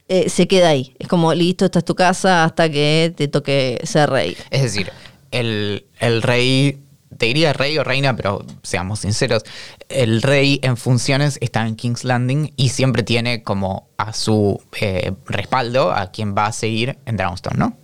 [0.09, 0.95] eh, se queda ahí.
[0.99, 4.37] Es como, listo, esta es tu casa hasta que te toque ser rey.
[4.51, 4.91] Es decir,
[5.31, 6.79] el, el rey,
[7.17, 9.45] te diría rey o reina, pero seamos sinceros,
[9.89, 15.13] el rey en funciones está en King's Landing y siempre tiene como a su eh,
[15.27, 17.77] respaldo a quien va a seguir en Dragonstone, ¿no?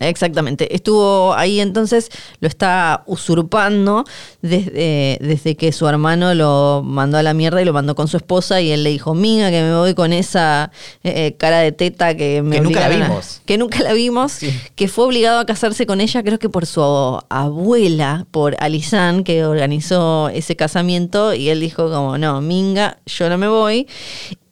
[0.00, 0.74] Exactamente.
[0.74, 4.04] Estuvo ahí entonces, lo está usurpando
[4.42, 8.16] desde, desde que su hermano lo mandó a la mierda y lo mandó con su
[8.16, 10.70] esposa y él le dijo, miga, que me voy con esa
[11.04, 13.08] eh, cara de teta que me Que nunca la obligaron a-".
[13.14, 13.42] vimos.
[13.44, 14.50] Que nunca la vimos, Sí.
[14.74, 16.82] que fue obligado a casarse con ella, creo que por su
[17.28, 23.38] abuela, por Alisan, que organizó ese casamiento y él dijo como, no, minga, yo no
[23.38, 23.86] me voy.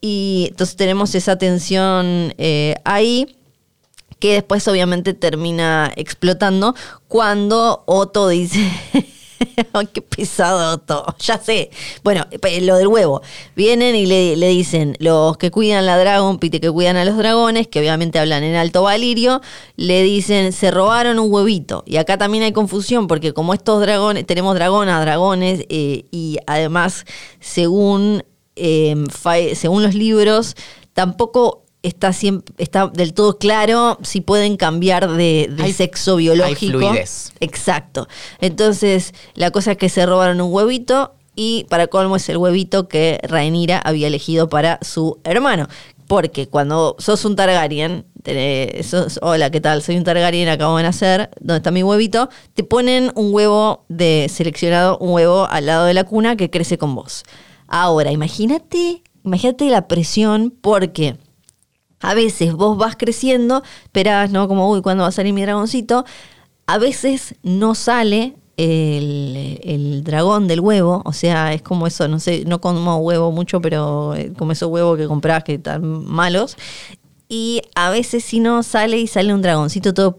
[0.00, 3.36] Y entonces tenemos esa tensión eh, ahí
[4.18, 6.74] que después obviamente termina explotando
[7.09, 8.70] cuando Otto dice,
[9.92, 11.70] qué pesado Otto, ya sé.
[12.03, 12.27] Bueno,
[12.62, 13.22] lo del huevo.
[13.57, 17.05] Vienen y le, le dicen, los que cuidan la Dragon Pit y que cuidan a
[17.05, 19.40] los dragones, que obviamente hablan en alto valirio,
[19.77, 21.83] le dicen, se robaron un huevito.
[21.87, 27.05] Y acá también hay confusión, porque como estos dragones, tenemos dragonas, dragones, eh, y además,
[27.40, 28.24] según,
[28.57, 28.94] eh,
[29.55, 30.55] según los libros,
[30.92, 36.78] tampoco está siempre está del todo claro si pueden cambiar de, de Hay- sexo biológico.
[36.78, 37.32] hay fluidez.
[37.40, 38.08] Exacto.
[38.40, 42.88] Entonces, la cosa es que se robaron un huevito y para colmo es el huevito
[42.88, 45.68] que Rhaenyra había elegido para su hermano.
[46.06, 49.82] Porque cuando sos un Targaryen, tenés- sos, hola, ¿qué tal?
[49.82, 52.28] Soy un Targaryen, acabo de nacer, ¿dónde está mi huevito?
[52.52, 56.76] Te ponen un huevo de seleccionado, un huevo al lado de la cuna que crece
[56.76, 57.24] con vos.
[57.68, 61.16] Ahora, imagínate, imagínate la presión porque
[62.04, 64.46] a veces vos vas creciendo, esperás, ¿no?
[64.46, 66.04] Como, uy, ¿cuándo va a salir mi dragoncito?
[66.66, 72.20] A veces no sale el, el dragón del huevo, o sea, es como eso, no
[72.20, 76.56] sé, no como huevo mucho, pero eh, como esos huevos que comprás que están malos.
[77.28, 80.18] Y a veces si no sale y sale un dragoncito todo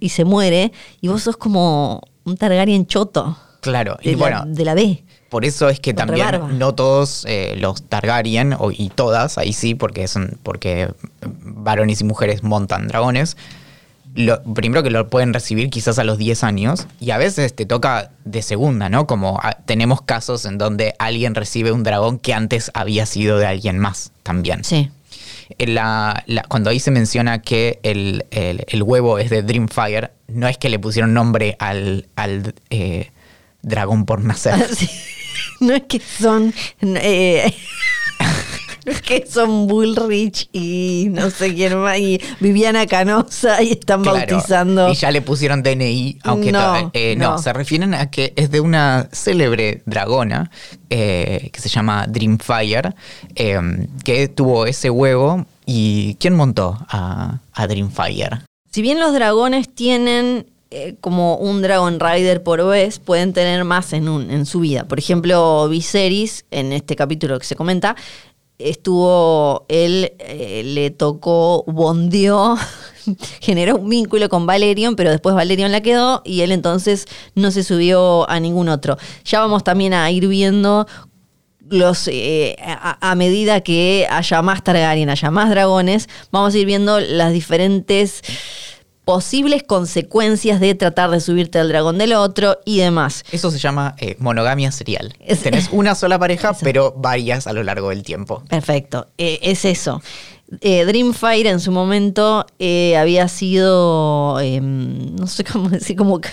[0.00, 3.36] y se muere, y vos sos como un Targaryen choto.
[3.60, 5.04] Claro, y bueno, de la B.
[5.30, 6.52] Por eso es que Con también rebarba.
[6.52, 10.90] no todos eh, los Targaryen, o- y todas, ahí sí, porque son porque
[11.42, 13.36] varones y mujeres montan dragones.
[14.14, 17.66] Lo, primero que lo pueden recibir quizás a los 10 años y a veces te
[17.66, 19.08] toca de segunda, ¿no?
[19.08, 23.46] Como ah, tenemos casos en donde alguien recibe un dragón que antes había sido de
[23.46, 24.62] alguien más también.
[24.62, 24.88] Sí.
[25.58, 30.46] La- la- cuando ahí se menciona que el, el- el huevo es de Dreamfire, no
[30.46, 33.10] es que le pusieron nombre al, al, eh,
[33.64, 34.68] dragón por nacer.
[34.74, 34.88] Sí.
[35.60, 36.52] No es que son.
[36.82, 37.54] eh,
[38.86, 44.02] no es que son Bullrich y no sé quién más, y Viviana Canosa y están
[44.02, 44.90] Claro, bautizando.
[44.90, 47.38] Y ya le pusieron DNI, aunque No, eh, no, no.
[47.38, 50.50] se refieren a que es de una célebre dragona
[50.90, 52.94] eh, que se llama Dreamfire,
[53.36, 53.60] eh,
[54.04, 55.46] que tuvo ese huevo.
[55.66, 58.40] ¿Y quién montó a, a Dreamfire?
[58.70, 60.46] Si bien los dragones tienen
[60.76, 64.88] eh, como un Dragon Rider por vez, pueden tener más en, un, en su vida.
[64.88, 67.94] Por ejemplo, Viserys, en este capítulo que se comenta,
[68.58, 72.56] estuvo, él eh, le tocó, bondeó,
[73.40, 77.06] generó un vínculo con Valerion, pero después Valerion la quedó y él entonces
[77.36, 78.96] no se subió a ningún otro.
[79.24, 80.88] Ya vamos también a ir viendo
[81.68, 86.66] los eh, a, a medida que haya más Targaryen, haya más dragones, vamos a ir
[86.66, 88.22] viendo las diferentes
[89.04, 93.24] posibles consecuencias de tratar de subirte al dragón del otro y demás.
[93.32, 95.14] Eso se llama eh, monogamia serial.
[95.20, 96.60] Es- Tenés una sola pareja, Eso.
[96.62, 98.42] pero varias a lo largo del tiempo.
[98.48, 100.02] Perfecto, eh, es eso.
[100.60, 102.46] Eh, Dreamfire en su momento
[102.98, 106.28] había sido, em, no sé cómo decir, como que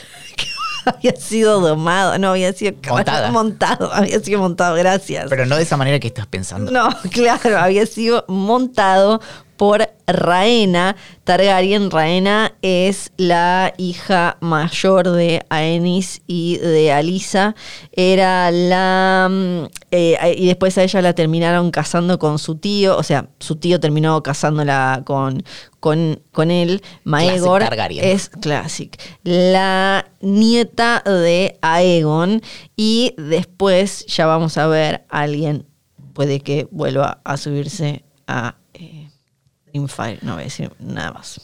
[0.85, 3.31] había sido domado, no, había sido Montada.
[3.31, 5.27] montado, había sido montado, gracias.
[5.29, 6.71] Pero no de esa manera que estás pensando.
[6.71, 9.21] No, claro, había sido montado
[9.61, 11.91] por Raena Targaryen.
[11.91, 17.53] Raena es la hija mayor de Aenys y de Alisa.
[17.91, 19.27] Era la...
[19.29, 23.57] mm, eh, y después a ella la terminaron casando con su tío, o sea, su
[23.57, 25.43] tío terminó casándola con,
[25.79, 26.81] con, con él.
[27.03, 28.99] Maegor es Classic.
[29.21, 32.41] La nieta de Aegon.
[32.75, 35.67] Y después ya vamos a ver a alguien,
[36.13, 38.55] puede que vuelva a subirse a
[39.71, 40.19] Dreamfire.
[40.21, 41.39] No voy a decir nada más.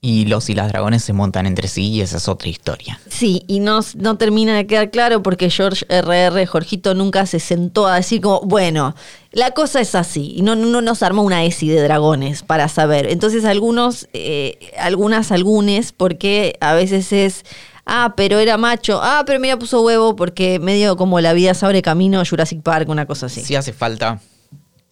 [0.00, 3.00] Y los y las dragones se montan entre sí y esa es otra historia.
[3.08, 6.46] Sí, y no, no termina de quedar claro porque George R.R.
[6.46, 8.94] Jorgito nunca se sentó a decir como, bueno,
[9.32, 10.34] la cosa es así.
[10.36, 13.08] Y no, no nos armó una ESI de dragones para saber.
[13.08, 17.44] Entonces algunos, eh, algunas, algunes, porque a veces es,
[17.84, 21.66] ah, pero era macho, ah, pero mira, puso huevo porque medio como la vida se
[21.66, 23.40] abre camino, Jurassic Park, una cosa así.
[23.40, 24.20] Si hace falta.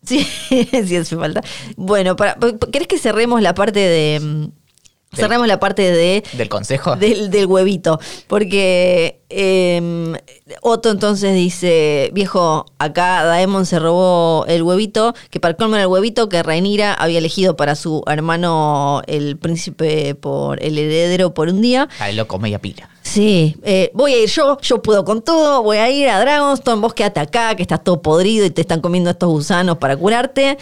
[0.05, 0.27] Sí,
[0.87, 1.43] sí hace falta.
[1.77, 2.37] Bueno, para,
[2.73, 4.51] ¿querés que cerremos la parte de...
[5.15, 6.97] Cerremos la parte de Del consejo.
[6.97, 7.99] del, del huevito.
[8.27, 10.13] Porque eh,
[10.63, 15.85] Otto entonces dice, viejo, acá Daemon se robó el huevito, que para el colmo era
[15.85, 21.49] el huevito que Rhaenyra había elegido para su hermano el príncipe por el heredero por
[21.49, 21.89] un día.
[21.99, 22.89] Al loco media pila.
[23.03, 26.81] Sí, eh, voy a ir yo, yo puedo con todo, voy a ir a Dragonstone,
[26.81, 30.57] vos quedate acá, que estás todo podrido y te están comiendo estos gusanos para curarte.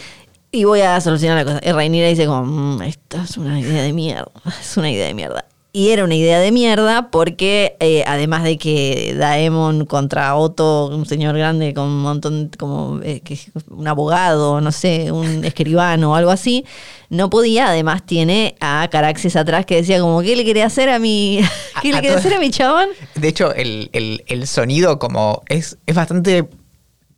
[0.55, 1.67] Y voy a solucionar la cosa.
[1.67, 4.31] Y Rhaenyra dice como, "Mm, esto es una idea de mierda,
[4.61, 5.45] es una idea de mierda.
[5.75, 11.07] Y era una idea de mierda porque eh, además de que Daemon contra Otto, un
[11.07, 13.39] señor grande con un montón, como eh, que
[13.71, 16.63] un abogado, no sé, un escribano o algo así,
[17.09, 17.69] no podía.
[17.69, 21.39] Además tiene a Caraxes atrás que decía como, ¿qué le quería hacer a mi,
[21.81, 22.89] qué A- le a quería hacer a mi chabón?
[23.15, 26.47] De hecho, el, el- el sonido como es, es bastante...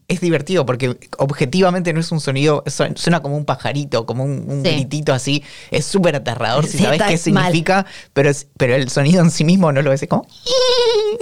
[0.07, 4.45] Es divertido porque objetivamente no es un sonido, su- suena como un pajarito, como un,
[4.47, 4.71] un Sí.
[4.71, 5.43] gritito así.
[5.71, 7.45] Es súper aterrador si Sí, sabes qué mal.
[7.45, 10.03] significa, pero, es- pero el sonido en sí mismo no lo ves.
[10.03, 10.27] Es como...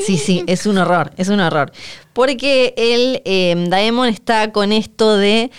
[0.05, 1.71] Sí, sí, es un horror, es un horror.
[2.11, 5.49] Porque el eh, Daemon está con esto de.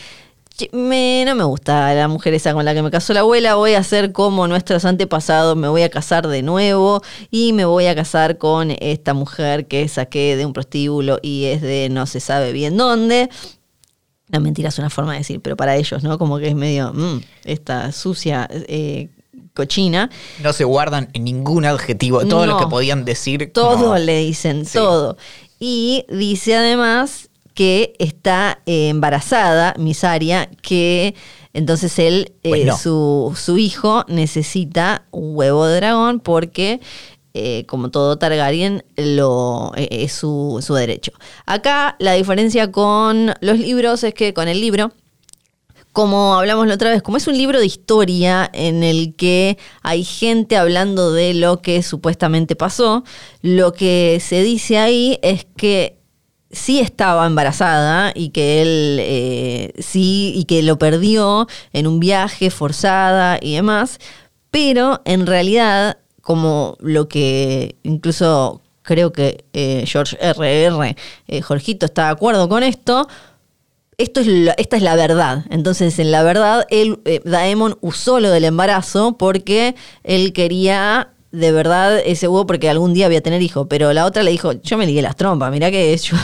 [0.56, 3.56] "Che, me- no me gusta la mujer esa con la que me casó la abuela,
[3.56, 7.86] voy a hacer como nuestros antepasados, me voy a casar de nuevo y me voy
[7.86, 12.20] a casar con esta mujer que saqué de un prostíbulo y es de no se
[12.20, 13.28] sabe bien dónde.
[14.28, 16.18] No, mentira, es una forma de decir, pero para ellos, ¿no?
[16.18, 19.08] Como que es medio, mm, esta sucia eh,
[19.54, 20.08] cochina.
[20.42, 22.24] No se guardan en ningún adjetivo.
[22.26, 23.52] Todo lo que podían decir.
[23.52, 24.78] Todo como- le dicen, Sí.
[24.78, 25.16] todo.
[25.60, 31.14] Y dice además que está eh, embarazada, Misaria, que
[31.52, 36.80] entonces él, eh, Pues su, su hijo, necesita un huevo de dragón porque,
[37.32, 41.12] eh, como todo Targaryen, lo, es su, su derecho.
[41.46, 44.92] Acá la diferencia con los libros es que con el libro
[45.94, 50.02] como hablamos la otra vez, como es un libro de historia en el que hay
[50.02, 53.04] gente hablando de lo que supuestamente pasó,
[53.42, 56.03] lo que se dice ahí es que
[56.54, 62.50] sí estaba embarazada y que él eh, sí y que lo perdió en un viaje
[62.50, 63.98] forzada y demás,
[64.50, 70.96] pero en realidad como lo que incluso creo que eh, George R.R.
[71.26, 73.08] eh, Jorgito está de acuerdo con esto,
[73.98, 74.20] esto
[74.56, 75.44] esta es la verdad.
[75.50, 81.52] Entonces, en la verdad, él, eh, Daemon usó lo del embarazo porque él quería de
[81.52, 83.66] verdad ese huevo porque algún día voy a tener hijo.
[83.68, 86.16] Pero la otra le dijo, yo me ligué las trompas, mirá que yo,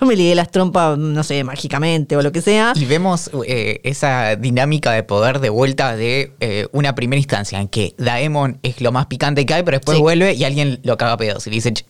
[0.00, 2.72] yo me ligué las trompas, no sé, mágicamente o lo que sea.
[2.76, 7.68] Y vemos eh, esa dinámica de poder de vuelta de eh, una primera instancia en
[7.68, 10.02] que Daemon es lo más picante que hay, pero después Sí.
[10.02, 11.84] vuelve y alguien lo caga a pedos y le dice, "Ch,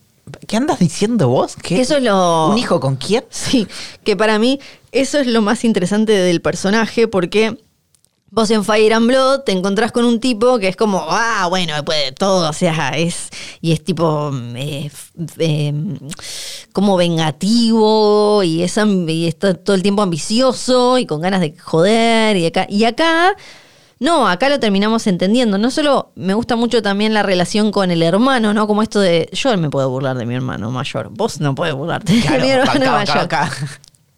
[0.46, 1.56] ¿qué andas diciendo vos?
[1.62, 1.80] ¿Qué?
[1.80, 3.24] Eso es lo- ¿Un hijo con quién?
[3.30, 3.66] Sí,
[4.04, 4.60] que para mí
[4.92, 7.56] eso es lo más interesante del personaje porque
[8.30, 11.72] Vos en Fire and Blood te encontrás con un tipo que es como, ah, bueno,
[11.84, 13.30] puede todo, o sea, es.
[13.60, 14.30] Y es tipo.
[14.54, 15.72] eh, f- eh,
[16.72, 22.36] como vengativo y, es, y está todo el tiempo ambicioso y con ganas de joder.
[22.36, 23.34] Y acá, y acá.
[24.00, 25.58] No, acá lo terminamos entendiendo.
[25.58, 28.68] No solo me gusta mucho también la relación con el hermano, ¿no?
[28.68, 31.08] Como esto de yo me puedo burlar de mi hermano mayor.
[31.10, 33.18] Vos no puedes burlarte de mi hermano acá, mayor.
[33.18, 33.56] acá, acá.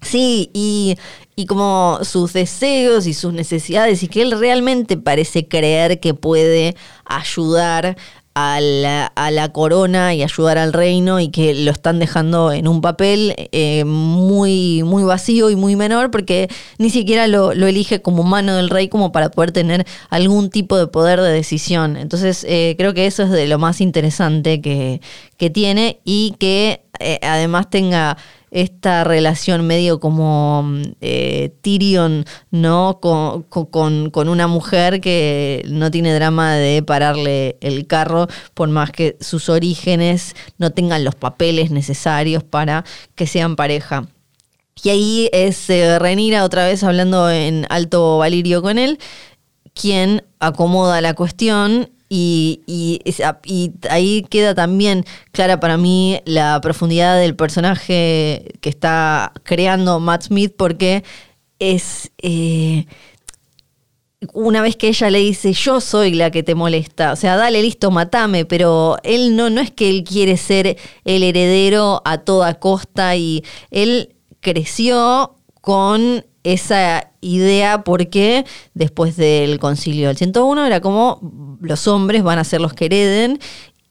[0.02, 0.96] Sí, y,
[1.36, 6.74] y como sus deseos y sus necesidades, y que él realmente parece creer que puede
[7.04, 7.96] ayudar
[8.34, 13.34] a la, corona y ayudar al reino, y que lo están dejando en un papel
[13.52, 16.48] eh, muy, muy vacío y muy menor, porque
[16.78, 20.78] ni siquiera lo, lo elige como mano del rey, como para poder tener algún tipo
[20.78, 21.96] de poder de decisión.
[21.96, 25.00] Entonces, eh, creo que eso es de lo más interesante que,
[25.36, 28.16] que tiene, y que eh, además tenga
[28.50, 32.98] esta relación medio como mm, eh, Tyrion, ¿no?
[33.00, 38.90] Con, con- con una mujer que no tiene drama de pararle el carro, por más
[38.90, 42.84] que sus orígenes no tengan los papeles necesarios para
[43.14, 44.06] que sean pareja.
[44.82, 48.98] Y ahí es eh, Renira otra vez hablando en alto valirio con él,
[49.74, 53.00] quien acomoda la cuestión y, y,
[53.88, 60.52] ahí queda también clara para mí la profundidad del personaje que está creando Matt Smith
[60.56, 61.04] porque
[61.60, 62.10] es...
[62.18, 62.84] eh,
[64.34, 67.62] una vez que ella le dice, yo soy la que te molesta, o sea, dale,
[67.62, 72.58] listo, matame, pero él no, no es que él quiere ser el heredero a toda
[72.58, 81.56] costa y él creció con esa idea porque después del concilio del 101 era como
[81.60, 83.38] los hombres van a ser los que hereden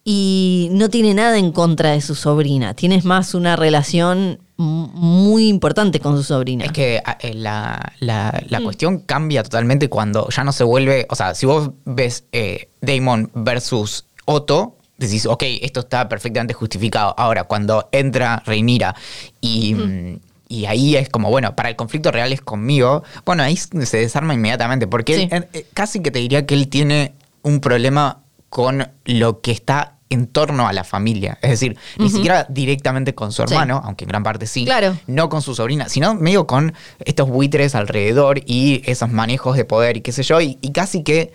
[0.04, 6.00] y no tiene nada en contra de su sobrina, tienes más una relación muy importante
[6.00, 6.66] con su sobrina.
[6.66, 8.52] Es que a- eh, la, la- Mm.
[8.52, 11.06] la cuestión cambia totalmente cuando ya no se vuelve.
[11.10, 17.14] O sea, si vos ves eh, Damon versus Otto, decís, ok, esto está perfectamente justificado.
[17.18, 18.96] Ahora, cuando entra Reinira
[19.40, 19.76] y.
[19.76, 20.20] mm,
[20.52, 23.04] Y ahí es como, bueno, para el conflicto real es conmigo.
[23.24, 24.88] Bueno, ahí se desarma inmediatamente.
[24.88, 25.30] Porque Sí.
[25.32, 29.96] él, eh, casi que te diría que él tiene un problema con lo que está
[30.10, 31.38] en torno a la familia.
[31.44, 33.54] Es decir, ni siquiera directamente con su Sí.
[33.54, 34.98] hermano, aunque en gran parte sí Claro.
[35.06, 36.74] no con su sobrina, sino medio con
[37.06, 41.04] estos buitres alrededor y esos manejos de poder y qué sé yo, y, y casi
[41.04, 41.32] que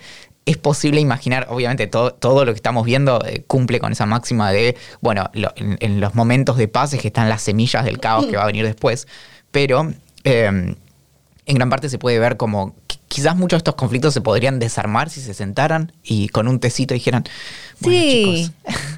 [0.47, 4.51] es posible imaginar, obviamente todo, todo lo que estamos viendo eh, cumple con esa máxima
[4.53, 7.99] de, bueno, lo- en, en los momentos de paz es que están las semillas del
[7.99, 9.09] caos que va a venir después,
[9.51, 9.91] pero
[10.25, 10.75] eh,
[11.47, 14.59] en gran parte se puede ver como qui- quizás muchos de estos conflictos se podrían
[14.59, 17.25] desarmar si se sentaran y con un tecito dijeran,
[17.81, 18.53] bueno, sí, chicos,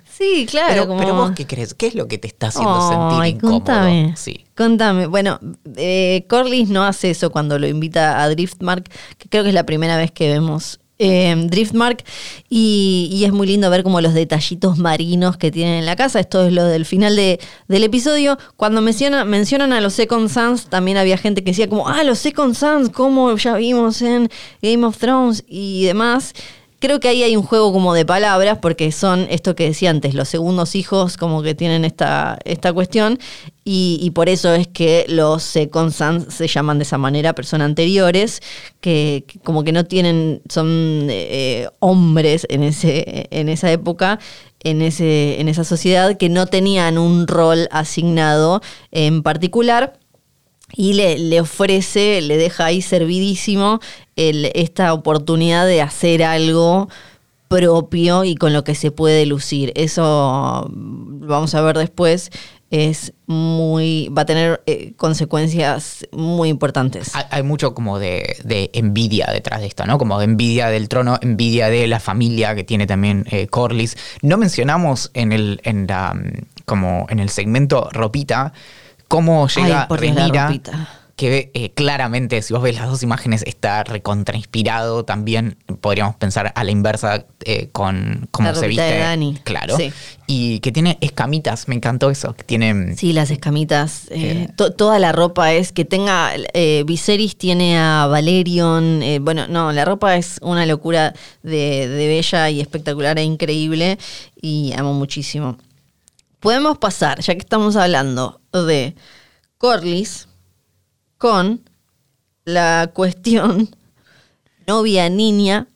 [0.18, 0.68] sí, claro.
[0.72, 0.98] pero, como...
[1.00, 3.58] pero vos qué crees, ¿qué es lo que te está haciendo sentir Ay, incómodo?
[3.58, 4.14] Contame.
[4.16, 4.46] Sí.
[4.56, 5.06] Contame.
[5.06, 5.38] Bueno,
[5.76, 8.88] eh, Corlys no hace eso cuando lo invita a Driftmark,
[9.18, 12.04] que creo que es la primera vez que vemos eh, Driftmark.
[12.48, 16.20] Y, es muy lindo ver como los detallitos marinos que tienen en la casa.
[16.20, 17.38] Esto es lo del final de-
[17.68, 18.38] del episodio.
[18.56, 22.18] Cuando menciona, mencionan a los Second Sons, también había gente que decía como, ah, los
[22.18, 24.28] Second Sons, como ya vimos en
[24.62, 26.32] Game of Thrones y demás.
[26.78, 30.14] Creo que ahí hay un juego como de palabras, porque son esto que decía antes,
[30.14, 33.18] los segundos hijos como que tienen esta, esta cuestión,
[33.64, 37.48] y, y por eso es que los second sons se llaman de esa manera, pero
[37.48, 38.42] son anteriores,
[38.80, 44.18] que, que como que no tienen, son eh, hombres en, ese, en esa época,
[44.62, 48.60] en, ese, en esa sociedad, que no tenían un rol asignado
[48.92, 49.98] en particular
[50.72, 53.80] y le, le ofrece, le deja ahí servidísimo
[54.16, 56.88] esta oportunidad de hacer algo
[57.48, 59.72] propio y con lo que se puede lucir.
[59.76, 62.30] Eso mm, vamos a ver después.
[62.68, 64.08] Es muy.
[64.08, 67.14] va a tener eh, consecuencias muy importantes.
[67.14, 69.98] Hay, hay mucho como de, de envidia detrás de esto, ¿no?
[69.98, 73.96] Como de envidia del trono, envidia de la familia que tiene también eh, Corlys.
[74.20, 78.52] No mencionamos en el, en la, mm, como en el segmento ropita
[79.08, 80.88] cómo llega Ay, por ropita.
[81.16, 85.04] que eh, claramente, si vos ves las dos imágenes, está recontrainspirado.
[85.04, 88.82] También podríamos pensar a la inversa eh, con cómo La se viste.
[88.82, 89.38] de Dany.
[89.44, 89.76] Claro.
[89.78, 89.92] Sí.
[90.26, 92.34] Y que tiene escamitas, me encantó eso.
[92.34, 92.96] Que tiene.
[92.96, 94.08] Sí, las escamitas.
[94.10, 94.52] eh, Eh.
[94.56, 96.32] to- toda la ropa es que tenga.
[96.84, 99.00] Viserys tiene a Valerion.
[99.22, 103.98] bueno, no, la ropa es una locura de, de bella y espectacular e increíble.
[104.42, 105.56] Y amo muchísimo.
[106.40, 108.94] Podemos pasar, ya que estamos hablando de
[109.58, 110.28] Corlys,
[111.18, 111.62] con
[112.44, 113.74] la cuestión
[114.66, 115.66] novia-niña,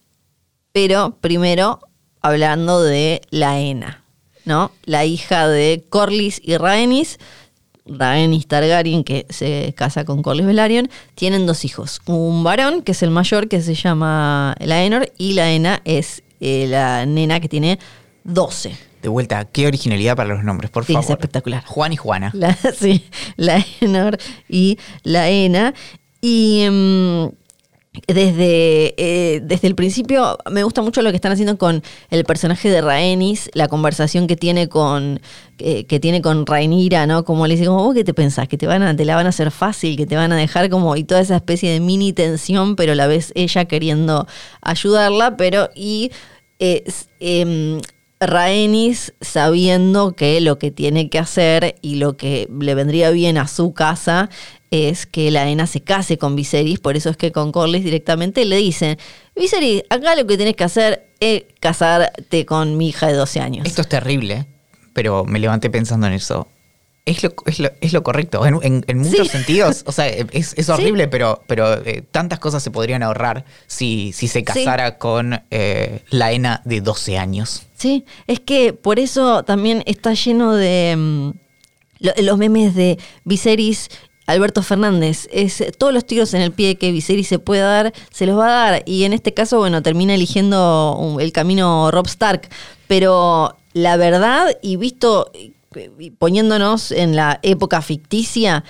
[0.72, 1.80] pero primero
[2.20, 4.04] hablando de Laena,
[4.44, 4.70] ¿no?
[4.84, 7.18] La hija de Corlys y Rhaenys,
[7.86, 12.00] Rhaenys Targaryen, que se casa con Corlys Velaryon, tienen dos hijos.
[12.06, 17.06] Un varón, que es el mayor, que se llama Laenor, y Laena es eh, la
[17.06, 17.78] nena que tiene
[18.24, 18.89] 12.
[19.03, 21.05] De vuelta, qué originalidad para los nombres, por Sí, favor.
[21.05, 21.64] es espectacular.
[21.64, 22.30] Juan y Juana.
[22.34, 23.05] La, sí,
[23.36, 25.72] Laenor y Laena.
[26.20, 27.28] Y mm,
[28.07, 32.70] desde, eh, desde el principio me gusta mucho lo que están haciendo con el personaje
[32.70, 35.20] de Rhaenys, la conversación que tiene con
[35.59, 37.24] eh, que tiene con Rhaenyra, ¿no?
[37.24, 38.46] Como le dice, como, ¿vos qué te pensás?
[38.48, 40.70] Que te van a, te la van a hacer fácil, que te van a dejar
[40.70, 44.26] como, y toda esa especie de mini tensión, pero a la vez ella queriendo
[44.62, 46.12] ayudarla, pero y
[46.61, 47.07] eh, s-
[48.20, 53.48] Rhaenys sabiendo que lo que tiene que hacer y lo que le vendría bien a
[53.48, 54.28] su casa
[54.70, 58.44] es que la nena se case con Viserys, por eso es que con Corlys directamente
[58.44, 58.98] le dicen,
[59.34, 63.66] Viserys, acá lo que tenés que hacer es casarte con mi hija de 12 años.
[63.66, 64.46] Esto es terrible,
[64.92, 66.46] pero me levanté pensando en eso.
[67.11, 69.32] Es lo, es lo, es lo correcto, en, en- en muchos Sí.
[69.32, 69.82] sentidos.
[69.86, 74.28] O sea, es, es horrible, pero, pero eh, tantas cosas se podrían ahorrar si, si
[74.28, 77.62] se casara con eh, la ENA de 12 años.
[77.76, 81.30] Sí, es que por eso también está lleno de mm,
[82.00, 83.88] lo- los memes de Viserys.
[84.26, 87.92] Alberto Fernández, es eh, todos los tiros en el pie que Viserys se puede dar,
[88.12, 88.82] se los va a dar.
[88.86, 92.48] Y en este caso, bueno, termina eligiendo un- el camino Rob Stark.
[92.86, 95.32] Pero la verdad, y visto,
[96.18, 98.64] poniéndonos en la época ficticia,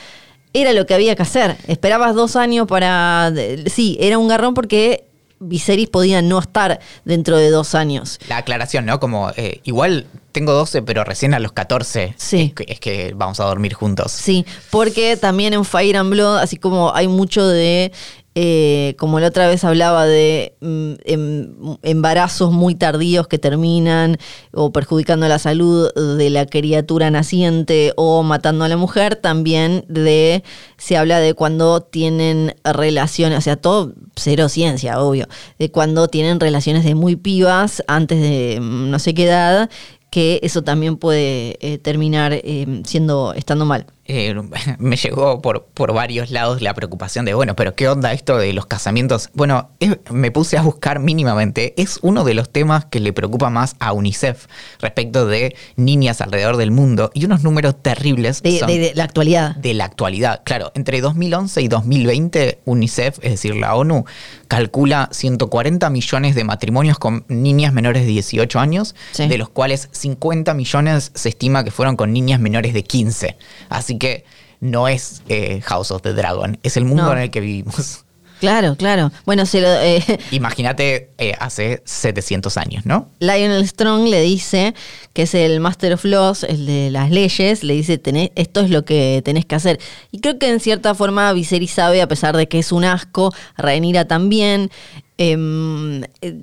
[0.53, 1.57] era lo que había que hacer.
[1.67, 3.33] Esperabas dos años para.
[3.67, 5.05] Sí, era un garrón porque
[5.39, 8.19] Viserys podía no estar dentro de dos años.
[8.29, 9.01] La aclaración, ¿no?
[9.01, 12.43] Como, eh, igual tengo 12, pero recién a los 14 Sí.
[12.43, 14.13] es, que, es que vamos a dormir juntos.
[14.13, 17.91] Sí, porque también en Fire and Blood, así como hay mucho de,
[18.37, 24.19] eh, como la otra vez hablaba de mm, em- embarazos muy tardíos que terminan
[24.53, 30.45] o perjudicando la salud de la criatura naciente o matando a la mujer, también de
[30.79, 35.27] se habla de cuando tienen relaciones, o sea, todo cero ciencia, obvio,
[35.59, 39.69] de cuando tienen relaciones de muy pibas antes de mm, no sé qué edad
[40.11, 43.87] que eso también puede eh, terminar eh, siendo estando mal.
[44.13, 44.35] Eh,
[44.79, 48.53] me llegó por, por varios lados la preocupación de, bueno, pero ¿qué onda esto de
[48.53, 49.31] los casamientos?
[49.35, 51.75] Bueno, es- me puse a buscar mínimamente.
[51.81, 54.47] Es uno de los temas que le preocupa más a UNICEF
[54.81, 59.05] respecto de niñas alrededor del mundo y unos números terribles De, son de- de la
[59.05, 59.57] actualidad.
[59.57, 60.43] de la actualidad.
[60.45, 64.05] Claro, entre 2011 y 2020, UNICEF, es decir, la ONU,
[64.49, 69.29] calcula 140 millones de matrimonios con niñas menores de 18 años, Sí.
[69.29, 73.37] de los cuales 50 millones se estima que fueron con niñas menores de 15.
[73.69, 74.25] Así que
[74.59, 77.13] no es eh, House of the Dragon, es el mundo No.
[77.13, 78.05] en el que vivimos.
[78.41, 79.13] Claro, claro.
[79.27, 83.11] Bueno, se lo, eh, Imagínate eh, hace 700 años, ¿no?
[83.19, 84.73] Lionel Strong le dice,
[85.13, 88.71] que es el Master of Laws, el de las leyes, le dice, "Tenés- esto es
[88.71, 89.79] lo que tenés que hacer.
[90.11, 93.31] Y creo que en cierta forma Viserys sabe, a pesar de que es un asco,
[93.59, 94.71] Rhaenyra también.
[95.19, 96.35] Em, eh,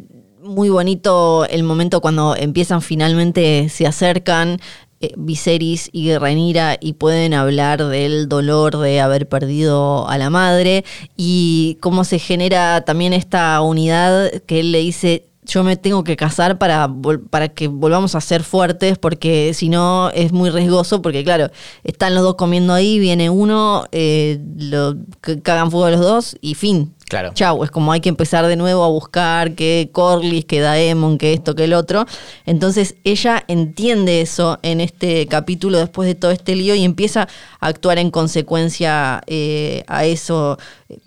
[0.43, 4.61] muy bonito el momento cuando empiezan finalmente, se acercan
[5.01, 10.83] eh, Viserys y Rhaenyra y pueden hablar del dolor de haber perdido a la madre
[11.15, 16.15] y cómo se genera también esta unidad que él le dice yo me tengo que
[16.15, 16.89] casar para,
[17.29, 21.49] para que volvamos a ser fuertes, porque si no es muy riesgoso, porque claro,
[21.83, 24.95] están los dos comiendo ahí, viene uno, eh, lo
[25.43, 26.93] cagan fuego los dos y fin.
[27.09, 27.31] Claro.
[27.33, 31.31] Chau, es como hay que empezar de nuevo a buscar que Corlys, que Daemon, que
[31.31, 32.05] esto, que el otro.
[32.45, 37.29] Entonces ella entiende eso en este capítulo después de todo este lío y empieza
[37.61, 40.57] a actuar en consecuencia eh, a eso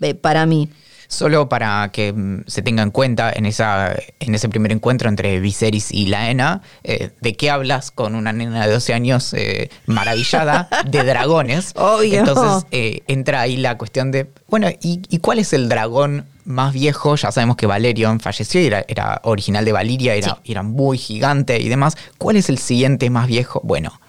[0.01, 0.69] eh, para mí.
[1.11, 5.41] Solo para que mm, se tenga en cuenta en, esa, en ese primer encuentro entre
[5.41, 10.69] Viserys y Laena, eh, ¿de qué hablas con una nena de 12 años eh, maravillada
[10.89, 11.73] de dragones?
[11.75, 12.19] Obvio.
[12.19, 16.71] Entonces eh, entra ahí la cuestión de, bueno, ¿y, y cuál es el dragón más
[16.71, 17.17] viejo?
[17.17, 21.59] Ya sabemos que Valerion falleció, y era, era original de Valiria, era, era muy gigante
[21.59, 21.97] y demás.
[22.17, 23.59] ¿Cuál es el siguiente más viejo?
[23.65, 23.99] Bueno,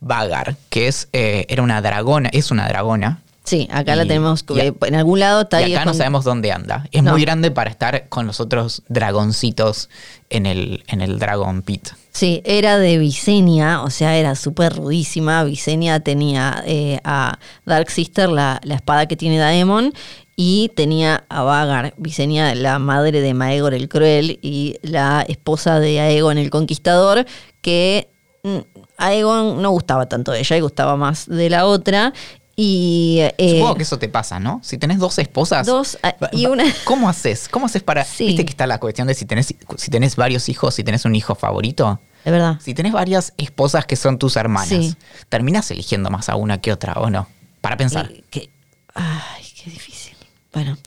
[0.00, 4.60] Vagar, que es, eh, era una dragona, es una dragona, Sí, acá la tenemos y
[4.60, 6.84] en algún lado está y ahí acá no sabemos dónde anda.
[6.90, 7.12] Es No.
[7.12, 9.88] muy grande para estar con los otros dragoncitos
[10.30, 11.90] en el, en el Dragon Pit.
[12.10, 15.44] Sí, era de Visenya, o sea, era súper rudísima.
[15.44, 19.92] Visenya tenía eh, a Dark Sister, la, la espada que tiene Daemon,
[20.34, 26.00] y tenía a Vagar, Visenya, la madre de Maegor el Cruel y la esposa de
[26.00, 27.24] Aegon el Conquistador,
[27.60, 28.08] que
[28.42, 28.58] mm,
[28.98, 32.12] Aegon no gustaba tanto de ella y gustaba más de la otra.
[32.58, 34.60] Y eh, Supongo que eso te pasa, ¿no?
[34.64, 35.66] Si tenés dos esposas.
[35.66, 37.48] Dos, ah, y una- ¿Cómo haces?
[37.50, 38.04] ¿Cómo haces para.?
[38.04, 38.26] Sí.
[38.28, 41.14] Viste que está la cuestión de si tenés, si tenés varios hijos, si tenés un
[41.14, 42.00] hijo favorito.
[42.24, 42.58] Es verdad.
[42.64, 44.94] Si tenés varias esposas que son tus hermanas, Sí.
[45.28, 47.28] terminás eligiendo más a una que otra, ¿o no?
[47.60, 48.10] Para pensar.
[48.10, 48.50] Eh, que-
[48.94, 50.14] ay, qué difícil.
[50.54, 50.78] Bueno,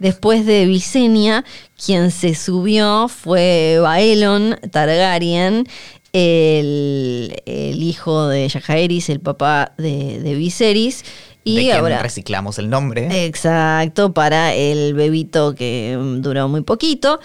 [0.00, 1.44] después de Visenya,
[1.84, 5.68] quien se subió fue Baelon Targaryen,
[6.12, 11.04] el, el hijo de Jaehaerys, el papá de, de Viserys.
[11.44, 12.02] Y de quien ahora.
[12.02, 13.26] reciclamos el nombre.
[13.26, 17.20] Exacto, para el bebito que mm, duró muy poquito.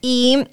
[0.00, 0.44] Y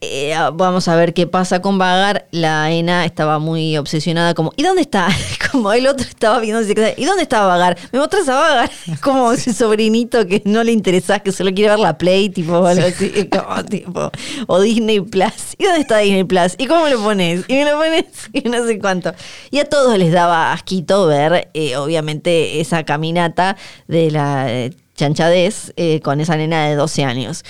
[0.00, 2.28] eh, vamos a ver qué pasa con Vagar.
[2.30, 5.08] La Ena estaba muy obsesionada, como, ¿y dónde está?
[5.50, 7.76] Como el otro estaba viendo, ¿y dónde está Vagar?
[7.90, 8.70] ¿Me mostras a Vagar?
[9.00, 12.66] Como ese sobrinito que no le interesa, que solo quiere ver la Play, tipo, o
[12.66, 13.28] algo así.
[13.28, 14.10] como, tipo,
[14.46, 15.54] o Disney Plus.
[15.56, 16.54] ¿Y dónde está Disney Plus?
[16.58, 17.44] ¿Y cómo lo pones?
[17.48, 19.14] Y me lo pones y no sé cuánto.
[19.50, 25.72] Y a todos les daba asquito ver, eh, obviamente, esa caminata de la eh, chanchadez
[25.76, 27.44] eh, con esa nena de 12 años.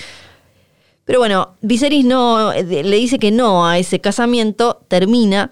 [1.09, 5.49] Pero bueno, Viserys no, eh, le dice que no a ese casamiento, termina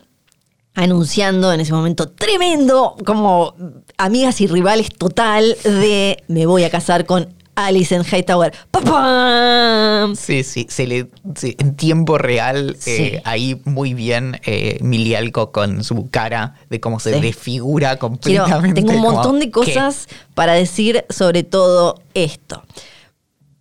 [0.76, 3.56] anunciando en ese momento tremendo, como
[3.98, 8.54] amigas y rivales total, de me voy a casar con Alicent Hightower.
[8.70, 10.16] ¡Papam!
[10.16, 12.92] Sí, sí, se le, sí, en tiempo real, Sí.
[12.92, 17.20] eh, ahí muy bien eh, Milialco con su cara de cómo se Sí.
[17.20, 18.82] desfigura Quiero- completamente.
[18.84, 19.52] tengo un como, montón de ¿qué?
[19.52, 22.62] cosas para decir sobre todo esto.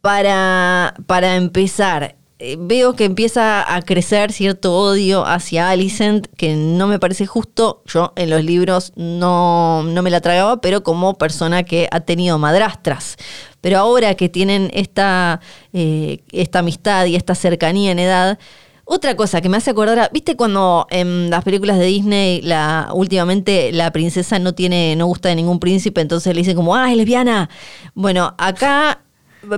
[0.00, 6.86] Para, para empezar, eh, veo que empieza a crecer cierto odio hacia Alicent, que no
[6.86, 7.82] me parece justo.
[7.86, 12.38] Yo en los libros no, no me la tragaba, pero como persona que ha tenido
[12.38, 13.16] madrastras.
[13.62, 15.40] Pero ahora que tienen esta,
[15.72, 18.38] eh, esta amistad y esta cercanía en edad,
[18.84, 23.72] otra cosa que me hace acordar, ¿viste cuando en las películas de Disney la últimamente
[23.72, 26.96] la princesa no tiene no gusta de ningún príncipe, entonces le dicen como, "Ah, es
[26.96, 27.50] lesbiana."
[27.94, 29.00] Bueno, acá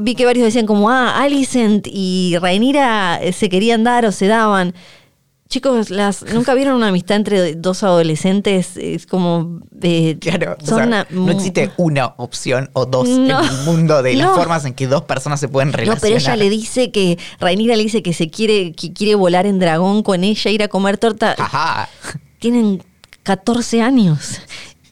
[0.00, 4.26] vi que varios decían como, "Ah, Alicent y Rhaenyra eh, se querían dar o se
[4.26, 4.74] daban."
[5.48, 10.76] Chicos, las nunca vieron una amistad entre dos adolescentes, es como eh, Claro, o son
[10.76, 14.34] sea, una- no existe una opción o dos No, en el mundo de las no.
[14.34, 16.00] formas en que dos personas se pueden No, relacionar.
[16.02, 19.58] pero ella le dice que, Rhaenyra le dice que se quiere, que quiere volar en
[19.58, 21.34] dragón con ella, ir a comer torta.
[21.38, 21.88] Ajá.
[22.40, 22.82] Tienen
[23.22, 24.40] 14 años.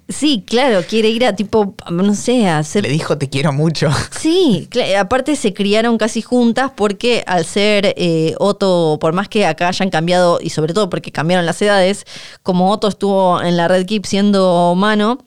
[0.09, 2.85] Sí, claro, quiere ir a tipo, no sé, a hacer...
[2.85, 3.89] Le dijo te quiero mucho.
[4.17, 9.69] Sí, aparte se criaron casi juntas porque al ser eh, Otto, por más que acá
[9.69, 12.05] hayan cambiado, y sobre todo porque cambiaron las edades,
[12.43, 15.26] como Otto estuvo en la Red Keep siendo mano,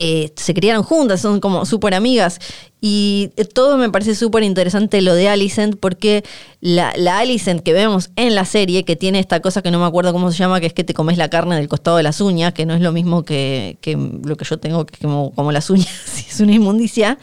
[0.00, 2.38] eh, se criaron juntas, son como súper amigas.
[2.80, 6.24] Y eh, todo me parece súper interesante lo de Alicent, porque
[6.60, 9.86] la, la Alicent que vemos en la serie, que tiene esta cosa que no me
[9.86, 12.20] acuerdo cómo se llama, que es que te comes la carne del costado de las
[12.20, 15.50] uñas, que no es lo mismo que, que lo que yo tengo, que como, como
[15.50, 15.88] las uñas,
[16.28, 17.18] es una inmundicia.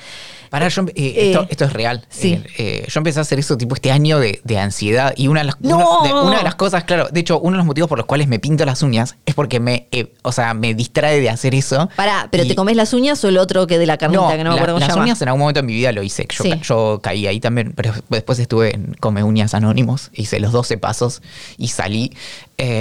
[0.50, 2.06] Para yo, eh, Eh, esto, esto es real.
[2.10, 2.42] sí.
[2.58, 5.46] Eh, yo empecé a hacer eso tipo este año de, de ansiedad y una de,
[5.48, 6.00] las, ¡No!
[6.02, 8.06] una, de, una de las cosas, claro, de hecho, uno de los motivos por los
[8.08, 9.88] cuales me pinto las uñas es porque me,
[10.24, 11.90] o sea, me distrae de hacer eso.
[11.96, 14.30] Pará, ¿pero Y- te comes las uñas o el otro que de la carnita, No,
[14.30, 15.04] que no me la- acuerdo cómo las llama?
[15.04, 16.28] uñas en algún momento en mi vida lo hice.
[16.30, 16.54] Yo, Sí.
[16.64, 21.22] yo caí ahí también, pero después estuve en Come Uñas Anónimos, hice los 12 pasos
[21.58, 22.12] y salí.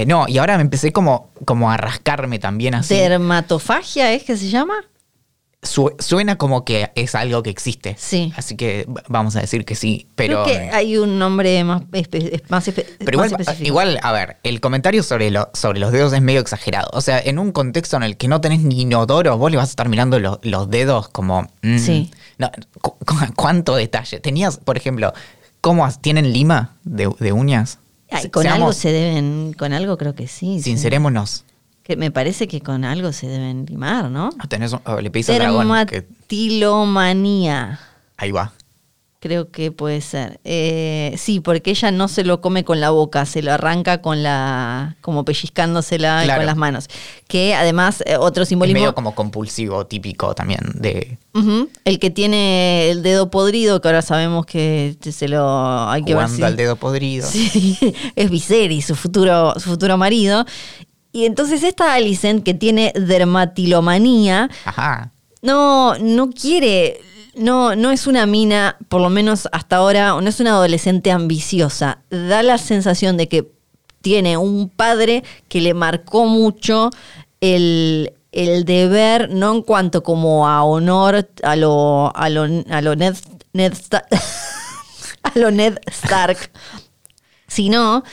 [0.07, 2.95] No, y ahora me empecé como, como a rascarme también así.
[2.95, 4.75] ¿Dermatofagia es que se llama?
[5.65, 7.95] Su- suena como que es algo que existe.
[7.99, 8.31] Sí.
[8.37, 10.43] Así que vamos a decir que sí, pero...
[10.43, 13.67] Creo que hay un nombre más, espe- más, espe- Pero más igual, específico.
[13.67, 16.89] igual, a ver, el comentario sobre, lo- sobre los dedos es medio exagerado.
[16.93, 19.69] O sea, en un contexto en el que no tenés ni inodoro, vos le vas
[19.69, 21.47] a estar mirando lo- los dedos como...
[21.61, 22.11] mm, Sí.
[22.37, 22.51] no,
[22.81, 24.19] cu- cu- ¿Cuánto detalle?
[24.19, 25.13] Tenías, por ejemplo,
[25.61, 27.79] ¿cómo tienen lima de, de uñas?
[28.11, 30.61] Ay, con algo se deben, con algo creo que sí.
[30.61, 30.63] sí.
[31.85, 34.31] Que me parece que con algo se deben limar, ¿no?
[34.49, 37.79] Tenés un- oh, le pedís al dragón que- Dermatilomanía.
[38.17, 38.53] Ahí va.
[39.19, 40.39] Creo que puede ser.
[40.43, 44.21] Eh, sí, porque ella no se lo come con la boca, se lo arranca con
[44.23, 44.95] la.
[45.01, 46.87] como pellizcándosela y con las manos.
[47.27, 48.79] Que además, eh, otro Es simbolismo.
[48.79, 51.17] medio como compulsivo, típico también de
[51.85, 56.23] El que tiene el dedo podrido, que ahora sabemos que se lo hay que ver
[56.25, 57.27] jugando si- al dedo podrido.
[57.31, 57.77] Sí,
[58.15, 60.45] es Viserys, su futuro, su futuro marido.
[61.15, 65.11] Y entonces esta Alicent, que tiene dermatilomanía, Ajá.
[65.41, 66.99] no, no quiere,
[67.35, 71.99] no, no es una mina, por lo menos hasta ahora, no es una adolescente ambiciosa.
[72.09, 73.49] Da la sensación de que
[74.01, 76.89] tiene un padre que le marcó mucho
[77.39, 82.95] el, el deber, no en cuanto como a honor a lo, a lo, a lo
[82.97, 83.15] Ned,
[83.53, 84.05] Ned Sta-
[85.23, 86.51] a lo Ned Stark,
[87.47, 88.03] sino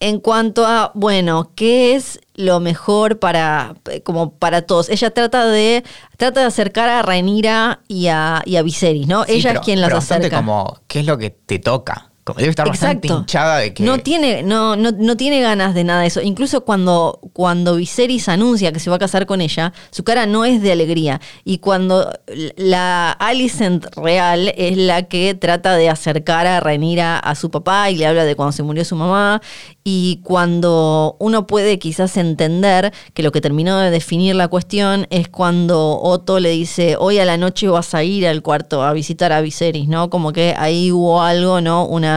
[0.00, 3.74] en cuanto a, bueno, ¿qué es lo mejor para,
[4.04, 4.88] como para todos?
[4.90, 5.84] Ella trata de,
[6.16, 9.24] trata de acercar a Rhaenyra y a, y a Viserys, ¿no?
[9.24, 10.36] Sí, Ella pero- es quien las pero acerca.
[10.36, 12.10] como, ¿qué es lo que te toca?
[12.26, 13.84] Como debe estar bastante hinchada de que.
[13.84, 16.20] No tiene, no, no, no tiene ganas de nada de eso.
[16.20, 20.44] Incluso cuando, cuando Viserys anuncia que se va a casar con ella, su cara no
[20.44, 21.20] es de alegría.
[21.44, 22.12] Y cuando
[22.56, 27.96] la Alicent real es la que trata de acercar a Rhaenyra a su papá y
[27.96, 29.40] le habla de cuando se murió su mamá.
[29.84, 35.28] Y cuando uno puede quizás entender que lo que terminó de definir la cuestión es
[35.28, 39.32] cuando Otto le dice, hoy a la noche vas a ir al cuarto a visitar
[39.32, 40.10] a Viserys, ¿no?
[40.10, 41.86] Como que ahí hubo algo, ¿no?
[41.86, 42.15] Una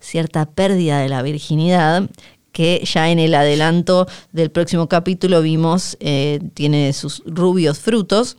[0.00, 2.08] cierta pérdida de la virginidad
[2.56, 8.38] que ya en el adelanto del próximo capítulo vimos eh, tiene sus rubios frutos.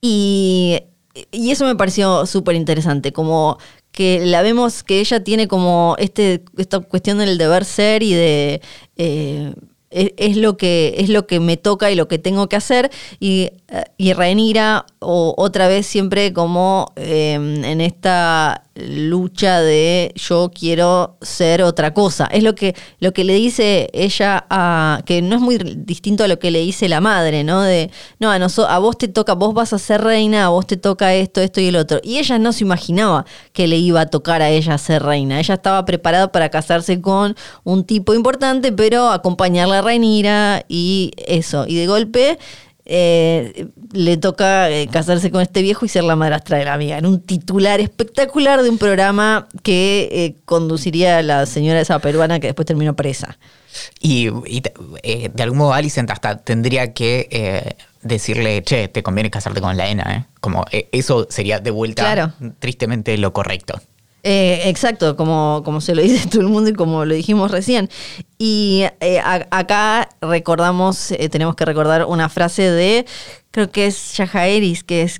[0.00, 0.80] Y,
[1.32, 3.58] eso me pareció súper interesante, como
[3.92, 8.62] que la vemos que ella tiene como este, esta cuestión del deber ser y de...
[8.96, 9.52] Eh,
[9.90, 12.90] es, lo que, es lo que me toca y lo que tengo que hacer.
[13.20, 13.50] Y,
[13.98, 21.62] y Rhaenyra, o, otra vez siempre como em, en esta lucha de yo quiero ser
[21.62, 22.26] otra cosa.
[22.26, 26.28] Es lo que, lo que le dice ella a, que no es muy distinto a
[26.28, 27.60] lo que le dice la madre, ¿no?
[27.60, 27.90] De,
[28.20, 31.12] no, a, a vos te toca, vos vas a ser reina, a vos te toca
[31.14, 32.00] esto, esto y el otro.
[32.02, 35.40] Y ella no se imaginaba que le iba a tocar a ella ser reina.
[35.40, 41.66] Ella estaba preparada para casarse con un tipo importante, pero acompañarla a Rhaenyra y eso.
[41.66, 42.38] Y de golpe
[42.90, 46.96] eh, le toca eh, casarse con este viejo y ser la madrastra de la amiga.
[46.96, 52.46] En un titular espectacular de un programa que eh, conduciría la señora esa peruana que
[52.46, 53.38] después terminó presa.
[54.00, 59.88] Y, de algún modo Alicent hasta tendría que decirle, che, te conviene casarte con la
[59.88, 63.80] ENA, Como eso sería de vuelta tristemente lo correcto.
[64.30, 67.88] Eh, exacto, como, como se lo dice todo el mundo y como lo dijimos recién.
[68.36, 73.06] Y eh, acá recordamos, eh, tenemos que recordar una frase de,
[73.50, 75.18] creo que es Yajaeris, que es,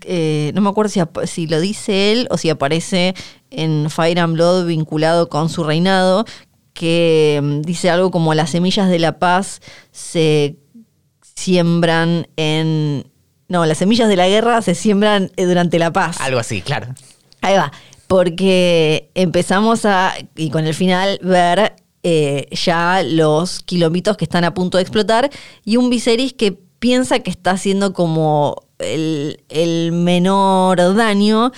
[0.54, 3.14] no me acuerdo si, si lo dice él o si aparece
[3.50, 6.26] en Fire and Blood vinculado con su reinado,
[6.74, 10.56] que mm, dice algo como las semillas de la paz se
[11.34, 13.10] siembran en...
[13.48, 16.20] No, las semillas de la guerra se siembran durante la paz.
[16.20, 16.88] Algo así, claro.
[17.40, 17.72] Ahí va
[18.08, 24.54] porque empezamos a, y con el final, ver eh, ya los kilómetros que están a
[24.54, 25.30] punto de explotar
[25.64, 31.52] y un Viserys que piensa que está haciendo como el, el menor daño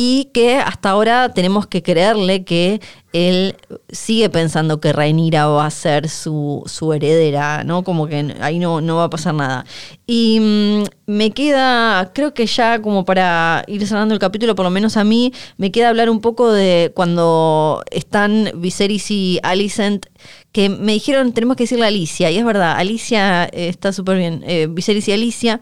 [0.00, 2.80] y que hasta ahora tenemos que creerle que
[3.12, 3.56] él
[3.90, 6.62] sigue pensando que Rhaenyra va a ser su,
[6.94, 7.82] heredera, ¿no?
[7.82, 9.66] Como que ahí no, no va a pasar nada.
[10.06, 14.70] Y mm, me queda, creo que ya como para ir cerrando el capítulo, por lo
[14.70, 20.06] menos a mí, me queda hablar un poco de cuando están Viserys y Alicent,
[20.52, 24.18] que me dijeron, tenemos que decirle a Alicia, y es verdad, Alicia eh, está súper
[24.18, 25.60] bien, eh, Viserys y Alicia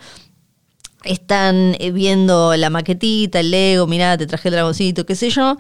[1.05, 5.57] están eh, viendo la maquetita, el Lego, mirá, te traje el dragoncito, qué sé yo.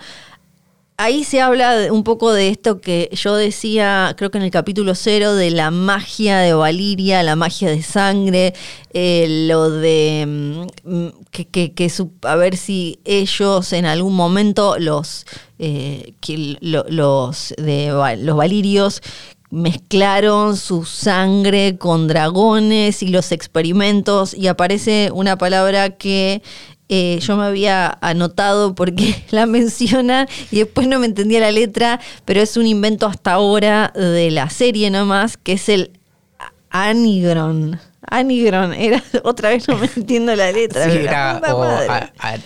[0.98, 4.94] Ahí se habla un poco de esto que yo decía, creo que en el capítulo
[4.94, 8.54] cero, de la magia de Valiria, la magia de sangre,
[8.94, 10.24] eh, lo de
[10.82, 15.26] mm, que, que, a ver si ellos en algún momento, los,
[15.58, 16.14] eh,
[16.62, 19.02] los, de, los valirios,
[19.50, 26.42] mezclaron su sangre con dragones y los experimentos y aparece una palabra que
[26.88, 32.00] eh, yo me había anotado porque la menciona y después no me entendía la letra,
[32.24, 35.90] pero es un invento hasta ahora de la serie nomás, que es el
[36.70, 37.80] anigron.
[38.08, 40.90] Anigron, era otra vez no me entiendo la letra.
[40.90, 41.64] Sí, era o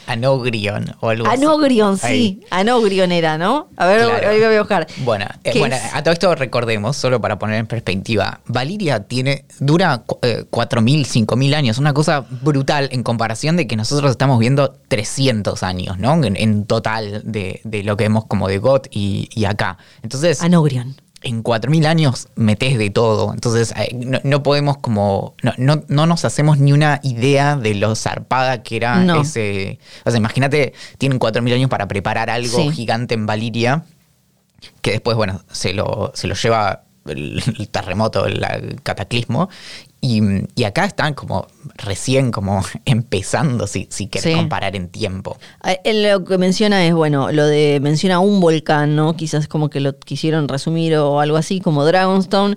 [0.07, 2.43] Anogrion o algo Anogrion, sí.
[2.51, 3.69] Anogrion era, ¿no?
[3.77, 4.87] A ver, ahí voy a buscar.
[4.99, 10.05] Bueno, eh, bueno a todo esto recordemos, solo para poner en perspectiva, Valiria tiene, dura
[10.07, 15.99] 4.000, 5.000 años, una cosa brutal en comparación de que nosotros estamos viendo 300 años,
[15.99, 16.21] ¿no?
[16.23, 19.79] En, total de, lo que vemos como de GOT y, y acá.
[20.03, 20.43] Entonces...
[20.43, 23.33] Anogrion en 4.000 años metes de todo.
[23.33, 28.63] Entonces eh, no, podemos como, no, no, nos hacemos ni una idea de lo zarpada
[28.63, 29.79] que era ese...
[30.05, 33.85] O sea, imagínate, tienen 4.000 años para preparar algo gigante en Valiria,
[34.83, 39.49] que después, bueno, se lo, se lo lleva el, terremoto, el cataclismo,
[40.03, 41.47] y, acá están como
[41.77, 45.37] recién como empezando, si, si querés comparar en tiempo.
[45.63, 49.17] Ah, lo que menciona es, bueno, lo de, menciona un volcán, ¿no?
[49.17, 52.57] Quizás como que lo quisieron resumir o algo así, como Dragonstone.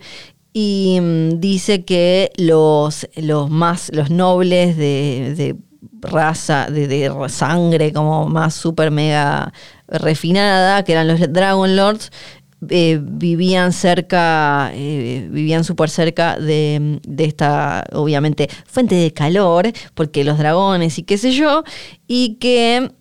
[0.54, 5.58] Y mm, dice que los, los más, los nobles de,
[6.00, 9.52] raza, de, de, sangre como más super mega
[9.88, 12.12] refinada, que eran los Dragon Lords,
[12.70, 20.38] eh, vivían cerca, eh, vivían súper cerca de, esta, obviamente, fuente de calor, porque los
[20.38, 21.64] dragones y qué sé yo,
[22.08, 22.92] y que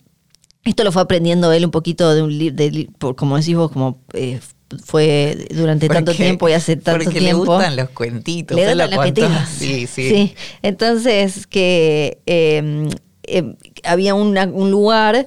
[0.65, 4.41] Esto lo fue aprendiendo él un poquito de un libro, como decís vos, como eh,
[4.85, 7.45] fue durante tanto tiempo y hace tanto porque tiempo.
[7.45, 8.57] le gustan los cuentitos.
[8.57, 9.31] Le gustan los cuentitos.
[9.59, 10.35] Sí, sí.
[10.63, 12.89] Entonces, que eh,
[13.25, 13.55] eh,
[13.85, 15.27] había un lugar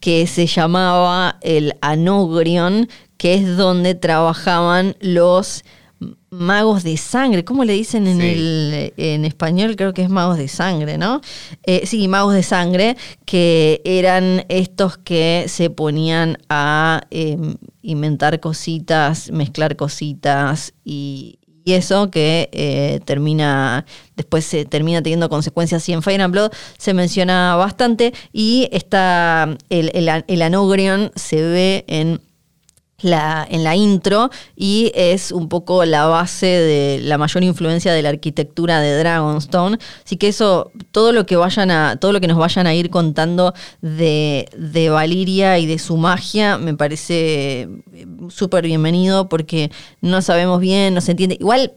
[0.00, 5.64] que se llamaba el Anogrion, que es donde trabajaban los
[6.30, 7.44] magos de sangre.
[7.44, 9.76] ¿Cómo le dicen en, el, en español?
[9.76, 11.20] Creo que es magos de sangre, ¿no?
[11.64, 19.30] Eh, sí, magos de sangre, que eran estos que se ponían a em, inventar cositas,
[19.30, 26.22] mezclar cositas y, eso que eh, termina, después se termina teniendo consecuencias y en Fire
[26.22, 32.20] and Blood se menciona bastante y está el, el, el Anogrion se ve en
[33.00, 38.02] la, en la intro y es un poco la base de la mayor influencia de
[38.02, 39.78] la arquitectura de Dragonstone.
[40.04, 42.90] Así que eso, todo lo que vayan a, todo lo que nos vayan a ir
[42.90, 47.68] contando de, de Valiria y de su magia, me parece
[48.28, 49.70] súper bienvenido porque
[50.00, 51.36] no sabemos bien, no se entiende.
[51.38, 51.72] Igual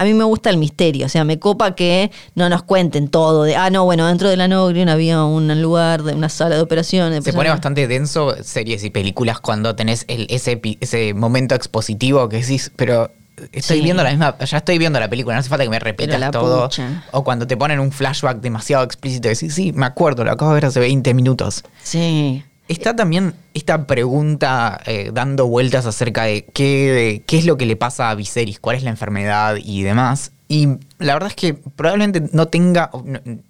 [0.00, 3.42] a mí me gusta el misterio, o sea, me copa que no nos cuenten todo
[3.42, 6.62] de, ah, no, bueno, dentro de la Nogrion había un lugar, de una sala de
[6.62, 7.22] operaciones.
[7.22, 12.38] Se pone bastante denso series y películas cuando tenés el, ese, ese momento expositivo que
[12.38, 13.10] decís, pero
[13.52, 16.30] estoy viendo la misma, ya estoy viendo la película, no hace falta que me repitas
[16.30, 16.70] todo.
[17.10, 20.54] O cuando te ponen un flashback demasiado explícito, decís, sí, me acuerdo, lo acabo de
[20.54, 21.62] ver hace 20 minutos.
[21.82, 22.42] Sí.
[22.70, 27.74] Está también esta pregunta eh, dando vueltas acerca de qué, qué es lo que le
[27.74, 30.30] pasa a Viserys, cuál es la enfermedad y demás.
[30.46, 30.68] Y
[30.98, 32.92] la verdad es que probablemente no tenga,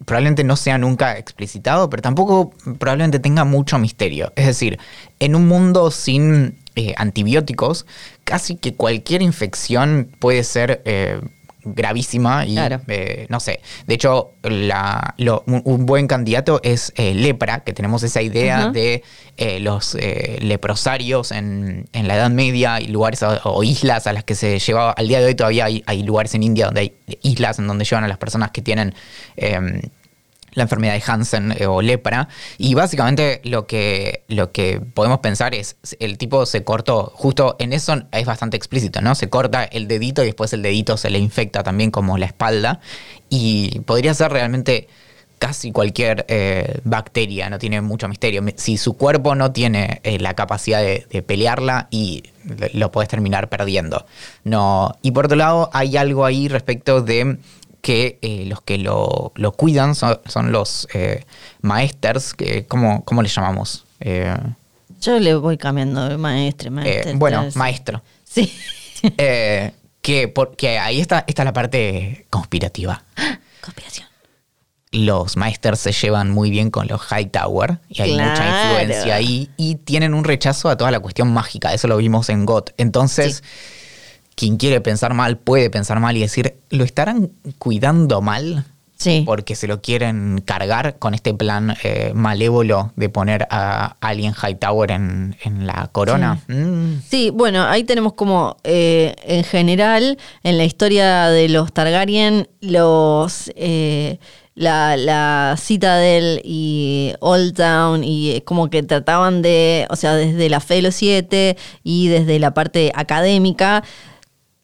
[0.07, 4.33] probablemente no sea nunca explicitado, pero tampoco probablemente tenga mucho misterio.
[4.37, 4.79] Es decir,
[5.19, 7.85] en un mundo sin eh, antibióticos,
[8.25, 11.21] casi que cualquier infección puede ser eh,
[11.65, 13.61] gravísima y eh, no sé.
[13.87, 15.15] De hecho, la,
[15.47, 19.03] un, buen candidato es eh, lepra, que tenemos esa idea de
[19.37, 19.97] eh, los
[20.41, 24.93] leprosarios en, en, la Edad Media y lugares o, islas a las que se llevaba.
[24.93, 27.85] Al día de hoy todavía hay, hay, lugares en India donde hay islas en donde
[27.85, 28.95] llevan a las personas que tienen
[29.37, 29.81] em,
[30.53, 32.29] la enfermedad de Hansen eh, o lepra.
[32.59, 37.73] Y básicamente lo que, lo que podemos pensar es, el tipo se cortó, justo en
[37.73, 39.15] eso es bastante explícito, ¿no?
[39.15, 42.81] Se corta el dedito y después el dedito se le infecta también como la espalda.
[43.29, 44.89] Y podría ser realmente
[45.41, 48.45] casi cualquier eh, bacteria, no tiene mucho misterio.
[48.57, 52.25] Si su cuerpo no tiene eh, la capacidad de, de, pelearla y
[52.75, 54.05] lo puedes terminar perdiendo.
[54.45, 54.95] No.
[55.01, 57.39] Y por otro lado, hay algo ahí respecto de
[57.81, 61.25] que eh, los que lo, cuidan son, los eh,
[61.63, 63.85] maesters, que, ¿cómo, ¿cómo le llamamos?
[64.01, 64.37] Eh,
[65.01, 67.15] Yo le voy cambiando de maestre, maestre.
[67.15, 68.03] bueno, maestro.
[68.25, 68.53] Sí.
[70.03, 73.05] que porque ahí está, está la parte conspirativa.
[73.61, 74.07] Conspiración.
[74.93, 79.77] Los maesters se llevan muy bien con los Hightower y hay mucha influencia ahí y
[79.77, 81.73] tienen un rechazo a toda la cuestión mágica.
[81.73, 82.73] Eso lo vimos en GOT.
[82.77, 83.45] Entonces
[84.41, 88.65] quien quiere pensar mal puede pensar mal y decir, ¿lo estarán cuidando mal?
[88.97, 89.23] Sí.
[89.27, 94.93] Porque se lo quieren cargar con este plan eh, malévolo de poner a Alien Hightower
[94.93, 96.41] en, en la corona.
[96.49, 97.03] Mm.
[97.07, 97.29] Sí.
[97.29, 103.53] bueno, ahí tenemos como eh, en general, en la historia de los Targaryen, los.
[103.57, 104.19] Eh,
[104.57, 110.61] la, la Citadel y Old Town y como que trataban de, o sea, desde la
[110.61, 113.83] fe de los siete y desde la parte académica,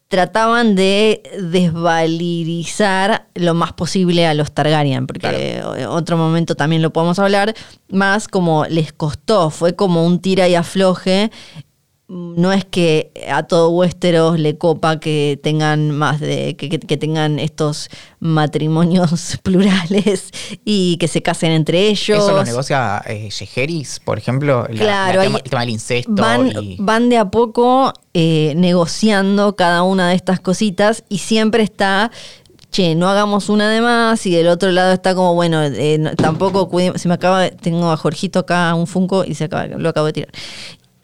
[0.07, 6.93] trataban de desvalirizar lo más posible a los Targaryen, porque en otro momento también lo
[6.93, 7.53] podemos hablar,
[7.89, 11.31] más como les costó, fue como un tira y afloje
[12.09, 17.89] no es que a todo Westeros le copa que tengan más de que, tengan estos
[18.19, 20.31] matrimonios plurales
[20.63, 22.19] y que se casen entre ellos.
[22.19, 23.29] Eso lo negocia eh,
[24.05, 26.13] por ejemplo, claro, el tema del incesto.
[26.79, 32.11] Van, de a poco eh, negociando cada una de estas cositas y siempre está
[32.71, 36.69] che, no hagamos una de más, y del otro lado está como, bueno, eh, tampoco
[36.95, 40.13] se me acaba, tengo a Jorgito acá un Funko y se acaba, lo acabo de
[40.13, 40.31] tirar.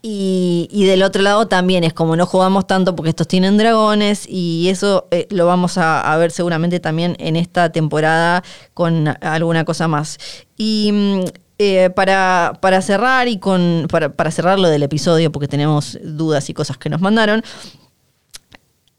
[0.05, 4.67] Y, del otro lado también es como no jugamos tanto porque estos tienen dragones y
[4.67, 8.43] eso eh, lo vamos a, ver seguramente también en esta temporada
[8.73, 10.19] con alguna cosa más.
[10.57, 11.19] Y mm,
[11.57, 16.49] eh, para, para, cerrar y con para, para cerrar lo del episodio porque tenemos dudas
[16.49, 17.41] y cosas que nos mandaron,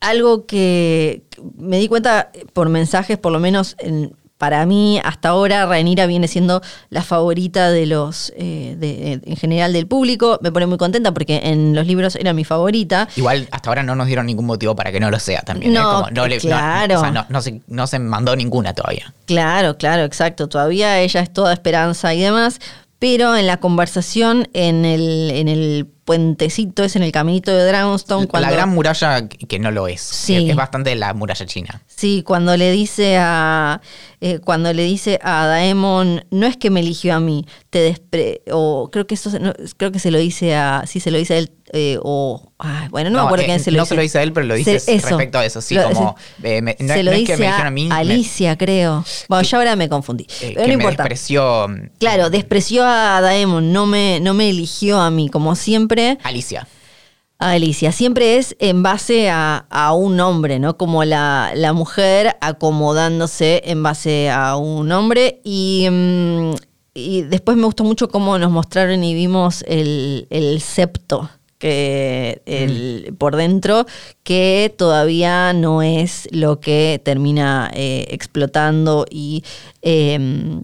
[0.00, 1.22] algo que
[1.58, 6.28] me di cuenta por mensajes, por lo menos en para mí, hasta ahora, Rhaenyra viene
[6.28, 10.38] siendo la favorita de los, eh, en general del público.
[10.42, 13.08] Me pone muy contenta porque en los libros era mi favorita.
[13.16, 15.72] Igual, hasta ahora no nos dieron ningún motivo para que no lo sea también.
[15.72, 15.74] ¿eh?
[15.76, 16.06] No,
[16.42, 17.02] claro.
[17.30, 19.14] No, se, no se mandó ninguna todavía.
[19.24, 20.46] Claro, claro, exacto.
[20.46, 22.60] Todavía ella es toda esperanza y demás.
[22.98, 28.26] Pero en la conversación en el, en el puentecito, es en el caminito de Dragonstone.
[28.26, 30.00] Cuando, La gran muralla que no lo es.
[30.00, 30.50] Sí.
[30.50, 31.82] Es bastante la muralla china.
[31.86, 33.80] Sí, cuando le dice a
[34.20, 38.42] eh, cuando le dice a Daemon, no es que me eligió a mí, te despre
[38.50, 41.34] o creo que eso no, creo que se lo dice a sí se lo dice
[41.34, 43.88] a él eh, o ay, bueno, no, me acuerdo eh, quién se lo no dice.
[43.90, 45.60] se lo dice a él, pero lo dice respecto a eso.
[45.60, 46.16] Sí, Lo- como.
[46.42, 47.86] eh, me- no, se lo no es dice que me a dijeron a mí.
[47.88, 49.04] me- Alicia, creo.
[49.28, 50.24] Bueno, ya ahora me confundí.
[50.40, 51.02] eh, pero que no me importa.
[51.02, 56.18] despreció mm, Claro, despreció a Daemon, no me, no me eligió a mí, como siempre.
[56.22, 56.66] Alicia.
[57.40, 57.90] a Alicia.
[57.92, 60.76] Siempre es en base a, a un hombre, ¿no?
[60.78, 65.40] Como la, la mujer acomodándose en base a un hombre.
[65.44, 66.54] Y, mm,
[66.94, 71.28] y después me gustó mucho cómo nos mostraron y vimos el, el septo
[71.64, 73.86] el, por dentro
[74.22, 79.42] que todavía no es lo que termina eh, explotando y
[79.82, 80.62] em,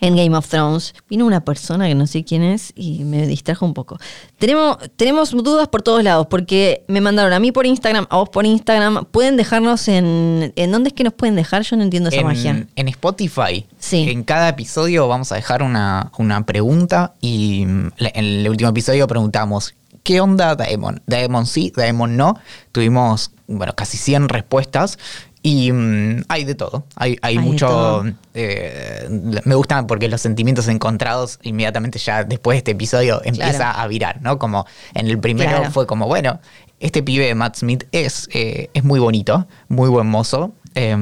[0.00, 0.94] en Game of Thrones.
[1.08, 3.98] Vino una persona que no sé quién es y me distrajo un poco.
[4.38, 8.28] Tenemos, tenemos dudas por todos lados porque me mandaron a mí por Instagram, a vos
[8.28, 9.06] por Instagram.
[9.10, 10.52] Pueden dejarnos en...
[10.54, 11.62] ¿En dónde es que nos pueden dejar?
[11.62, 12.50] Yo no entiendo esa magia.
[12.52, 14.08] En, en Spotify, Sí.
[14.08, 19.06] en cada episodio vamos a dejar una, una pregunta y mm, en el último episodio
[19.08, 19.74] preguntamos,
[20.08, 21.02] ¿qué onda Daemon?
[21.06, 22.38] Daemon sí, Daemon no.
[22.72, 24.98] Tuvimos, bueno, casi 100 respuestas
[25.42, 26.86] y mm, hay de todo.
[26.96, 28.04] Hay, hay, Hay de mucho...
[28.32, 29.06] eh,
[29.44, 33.80] me gustan porque los sentimientos encontrados inmediatamente ya después de este episodio empieza Claro.
[33.80, 34.38] a virar, ¿no?
[34.38, 35.70] Como en el primero Claro.
[35.72, 36.40] fue como, bueno,
[36.80, 40.54] este pibe de Matt Smith es, eh, es muy bonito, muy buen mozo.
[40.74, 40.96] Eh,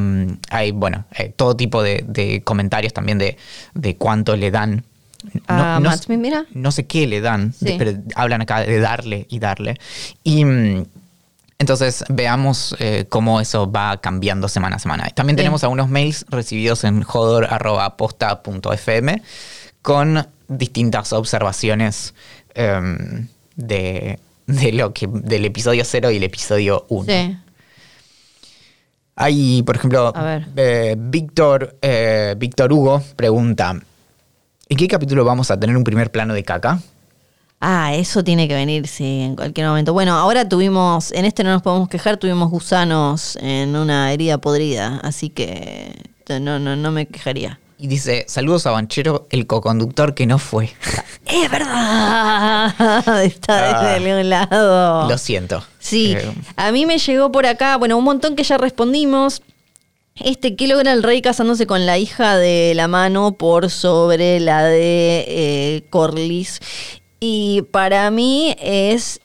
[0.51, 3.37] hay, bueno, eh, todo tipo de, de comentarios también de,
[3.75, 4.85] de cuánto le dan.
[5.49, 6.47] A Matt Smith, mira.
[6.53, 7.75] no sé qué le dan, Sí.
[7.79, 9.77] pero hablan acá de darle y darle.
[10.25, 10.85] Y mm,
[11.59, 15.09] entonces veamos eh, cómo eso va cambiando semana a semana.
[15.11, 15.45] También Bien.
[15.45, 19.23] tenemos algunos mails recibidos en jodor.posta.fm
[19.83, 22.15] con distintas observaciones
[22.55, 27.07] em, de, de lo que del episodio 0 y el episodio 1.
[27.13, 27.37] Sí.
[29.19, 30.13] Hay, por ejemplo,
[30.57, 33.81] eh, Víctor, eh, Víctor Hugo pregunta,
[34.69, 36.81] ¿en qué capítulo vamos a tener un primer plano de caca?
[37.61, 39.93] Ah, eso tiene que venir, sí, en cualquier momento.
[39.95, 45.01] Bueno, ahora tuvimos, en este no nos podemos quejar, tuvimos gusanos en una herida podrida,
[45.03, 45.93] así que
[46.41, 47.59] no, no, no me quejaría.
[47.79, 50.71] Y dice, saludos a Banchero, el coconductor que no fue.
[51.27, 53.95] Es verdad, está Ah.
[53.99, 55.09] desde un lado.
[55.09, 55.65] Lo siento.
[55.81, 59.43] Sí, Eh, a mí me llegó por acá, bueno, un montón que ya respondimos.
[60.19, 64.65] Este, ¿qué logra el rey casándose con la hija de la mano por sobre la
[64.65, 66.61] de eh, Corlys?
[67.21, 69.21] Y para mí es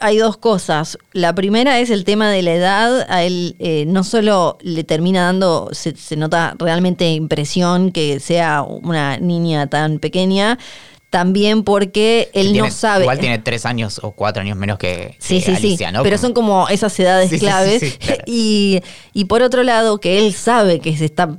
[0.00, 0.98] hay, dos cosas.
[1.12, 3.06] La primera es el tema de la edad.
[3.08, 9.18] A él eh, no solo le termina dando, se nota realmente impresión que sea una
[9.18, 10.58] niña tan pequeña,
[11.10, 13.04] también porque él tiene- no sabe.
[13.04, 15.94] Igual tiene tres años o cuatro años menos que, Sí, que sí, Alicia, sí.
[15.94, 16.02] ¿no?
[16.02, 17.96] Pero son como esas edades claves.
[17.98, 18.22] claro.
[18.26, 18.80] y,
[19.14, 21.38] y por otro lado, que él sabe que se está,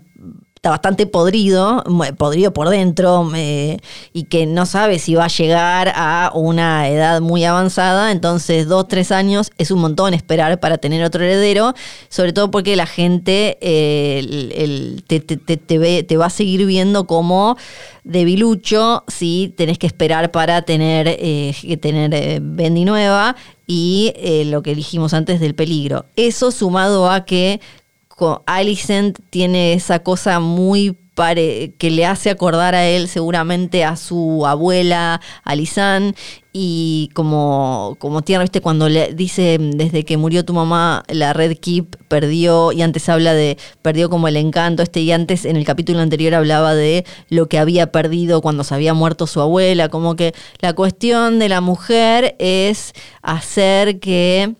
[0.59, 1.81] está bastante podrido,
[2.17, 3.77] podrido por dentro, eh,
[4.11, 8.11] y que no sabe si va a llegar a una edad muy avanzada.
[8.11, 11.73] Entonces, dos, tres años es un montón esperar para tener otro heredero,
[12.09, 17.07] sobre todo porque la gente eh, te, te- te- ve, te va a seguir viendo
[17.07, 17.55] como
[18.03, 24.11] debilucho si tenés que esperar para tener, eh, tener Bendy nueva y
[24.47, 26.05] lo que dijimos antes del peligro.
[26.17, 27.61] Eso sumado a que
[28.45, 34.47] Alicent tiene esa cosa muy pare- que le hace acordar a él seguramente a su
[34.47, 36.15] abuela, Alisan,
[36.53, 41.57] y como, como tierra, viste, cuando le dice desde que murió tu mamá, la Red
[41.57, 45.65] Keep perdió, y antes habla de, perdió como el encanto, este, y antes en el
[45.65, 50.15] capítulo anterior hablaba de lo que había perdido cuando se había muerto su abuela, como
[50.15, 54.55] que la cuestión de la mujer es hacer que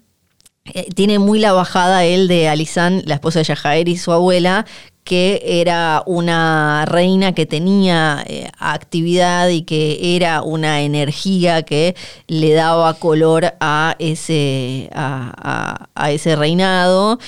[0.74, 4.65] eh, tiene muy la bajada él de Alisan, la esposa de Yajair y su abuela,
[5.03, 11.95] que era una reina que tenía eh, actividad y que era una energía que
[12.28, 17.20] le daba color a ese, a, ese reinado.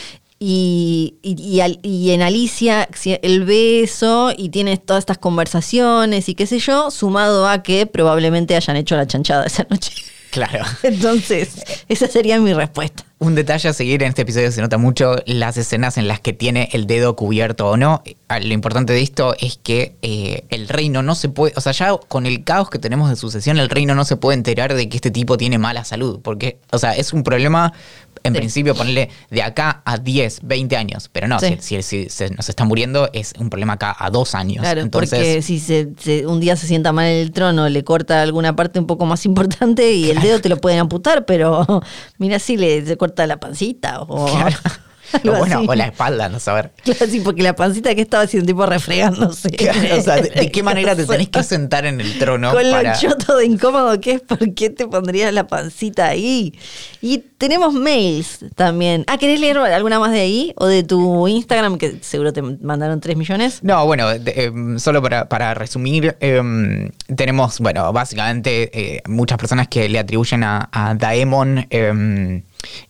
[0.44, 2.88] Y, y- y en Alicia,
[3.22, 7.86] él ve eso y tiene todas estas conversaciones y qué sé yo, sumado a que
[7.86, 9.92] probablemente hayan hecho la chanchada esa noche.
[10.32, 10.64] Claro.
[10.84, 13.04] Entonces, esa sería mi respuesta.
[13.20, 16.34] Un detalle a seguir en este episodio se nota mucho las escenas en las que
[16.34, 18.02] tiene el dedo cubierto o no.
[18.30, 21.74] Ah, Lo importante de esto es que eh, el reino no se puede, o sea,
[21.74, 24.90] ya con el caos que tenemos de sucesión, el reino no se puede enterar de
[24.90, 27.74] que este tipo tiene mala salud, porque, o sea, es un problema
[28.24, 28.40] en Sí.
[28.40, 31.10] principio ponerle de acá a 10, 20 años.
[31.12, 31.58] Pero no, Sí.
[31.60, 34.62] si, si- si se nos está muriendo es un problema acá a dos años.
[34.62, 37.84] Claro, Entonces, porque si se, se- un día se sienta mal en el trono, le
[37.84, 41.66] corta alguna parte un poco más importante y el dedo te lo pueden amputar, pero
[42.18, 44.56] mira si le se corta la pancita o Claro.
[45.14, 45.66] o, bueno, así.
[45.68, 46.72] o la espalda, no saber.
[46.84, 49.50] Claro, sí, porque la pancita que estaba haciendo tipo refregándose.
[49.52, 52.64] Claro, o sea, ¿de, de qué manera te tenés que sentar en el trono Con
[52.72, 52.94] para...
[52.94, 56.54] lo choto de incómodo que es, ¿por qué te pondrías la pancita ahí?
[57.02, 59.04] Y tenemos mails también.
[59.08, 60.54] Ah, ¿querés leer alguna más de ahí?
[60.58, 63.60] ¿O de tu Instagram, que seguro te mandaron 3 millones?
[63.64, 69.90] No, bueno, em, solo para, para resumir, em, tenemos, bueno, básicamente eh, muchas personas que
[69.90, 72.44] le atribuyen a, a Daemon em,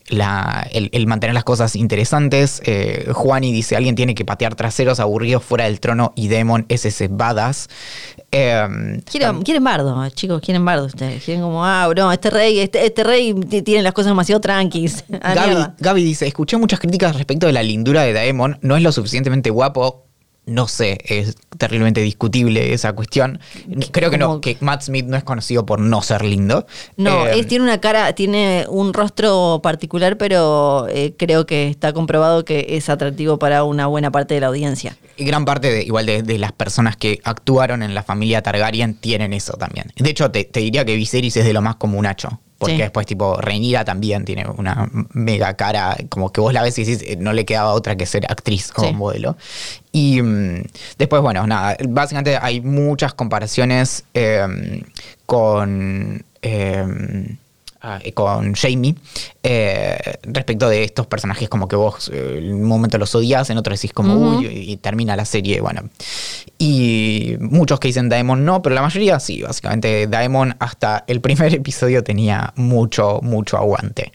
[0.07, 2.61] la- el, el mantener las cosas interesantes.
[2.65, 6.85] Eh, Juani dice, alguien tiene que patear traseros aburridos fuera del trono y Daemon es
[6.85, 7.69] ese badass.
[8.31, 11.23] Em, Quieren, quieren bardo, chicos, quieren bardo ustedes.
[11.23, 15.03] Quieren como, ah, bro, este rey, este, este rey tiene las cosas demasiado tranquis.
[15.23, 15.73] Ah, Gaby.
[15.79, 19.49] Gaby dice, escuché muchas críticas respecto de la lindura de Daemon, no es lo suficientemente
[19.49, 20.05] guapo.
[20.47, 23.39] No sé, es terriblemente discutible esa cuestión.
[23.91, 26.65] Creo que no, que Matt Smith no es conocido por no ser lindo.
[26.97, 31.93] No, Eh, es- tiene una cara, tiene un rostro particular, pero eh, creo que está
[31.93, 34.97] comprobado que es atractivo para una buena parte de la audiencia.
[35.15, 38.95] y gran parte de, igual de, de las personas que actuaron en la familia Targaryen
[38.95, 39.91] tienen eso también.
[39.95, 42.41] De hecho, te, te diría que Viserys es de lo más comunacho.
[42.61, 42.81] Porque Sí.
[42.83, 47.01] después, tipo, Rhaenyra también tiene una mega cara, como que vos la ves y decís,
[47.07, 48.93] eh, no le quedaba otra que ser actriz o Sí.
[48.93, 49.35] modelo.
[49.91, 50.61] Y mm,
[50.99, 54.83] después, bueno, nada, básicamente hay muchas comparaciones eh,
[55.25, 56.23] con...
[56.43, 56.85] eh,
[57.81, 58.95] ah, eh, con Jamie
[59.43, 63.57] eh, respecto de estos personajes como que vos eh, en un momento los odias, en
[63.57, 65.89] otro decís como uy y termina la serie, bueno.
[66.57, 71.53] Y muchos que dicen Daemon no, pero la mayoría sí, básicamente Daemon hasta el primer
[71.55, 74.11] episodio tenía mucho, mucho aguante.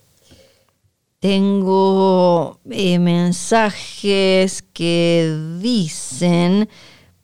[1.21, 6.69] Tengo eh, mensajes que dicen,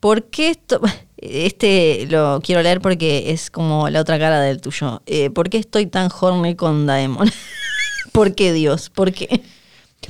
[0.01, 0.81] ¿por qué esto?
[1.23, 5.03] Este lo quiero leer porque es como la otra cara del tuyo.
[5.07, 7.31] Eh, ¿Por qué estoy tan horny con Daemon?
[8.12, 8.90] ¿Por qué Dios?
[8.90, 9.43] ¿Por qué?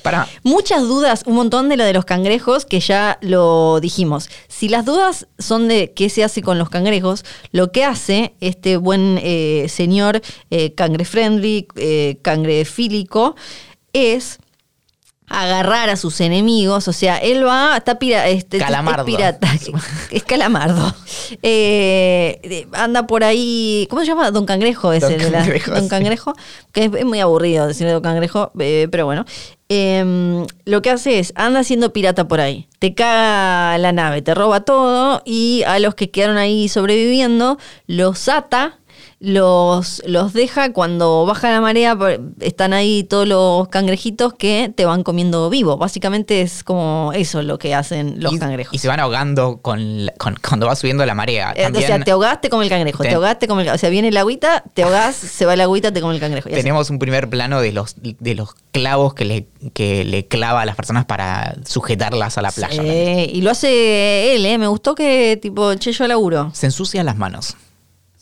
[0.00, 4.30] Para, Muchas dudas, un montón de lo de los cangrejos, que ya lo dijimos.
[4.48, 8.78] Si las dudas son de qué se hace con los cangrejos, lo que hace este
[8.78, 13.36] buen eh, señor eh, cangre friendly, eh, cangrefílico,
[13.92, 14.38] es
[15.40, 19.04] agarrar a sus enemigos, o sea, él va, está pira, este, es Calamardo.
[19.04, 19.48] pirata,
[20.10, 20.94] es calamardo.
[21.42, 24.30] Eh, anda por ahí, ¿cómo se llama?
[24.30, 25.88] Don Cangrejo es Don el de la- Cangrejo, Don sí.
[25.88, 26.32] Cangrejo,
[26.72, 29.24] que es, es muy aburrido decirle Don Cangrejo, eh, pero bueno.
[29.74, 34.34] Eh, lo que hace es, anda siendo pirata por ahí, te caga la nave, te
[34.34, 37.56] roba todo y a los que quedaron ahí sobreviviendo
[37.86, 38.78] los ata
[39.24, 41.96] los, los deja cuando baja la marea,
[42.40, 45.76] están ahí todos los cangrejitos que te van comiendo vivo.
[45.76, 48.74] Básicamente es como eso lo que hacen los y, cangrejos.
[48.74, 51.52] y se van ahogando con, con- cuando va subiendo la marea.
[51.56, 53.78] Eh, También o sea, te ahogaste como el cangrejo, te, Te- ahogaste como el O
[53.78, 56.48] sea, viene el agüita, te ahogás, se va el agüita, te come el cangrejo.
[56.48, 56.56] así.
[56.56, 60.66] tenemos un primer plano de los, de los clavos que le, que le clava a
[60.66, 62.82] las personas para sujetarlas a la playa.
[63.22, 64.58] Y lo hace él, ¿eh?
[64.58, 66.50] Me gustó que, tipo, che, yo laburo.
[66.54, 67.54] Se ensucia las manos.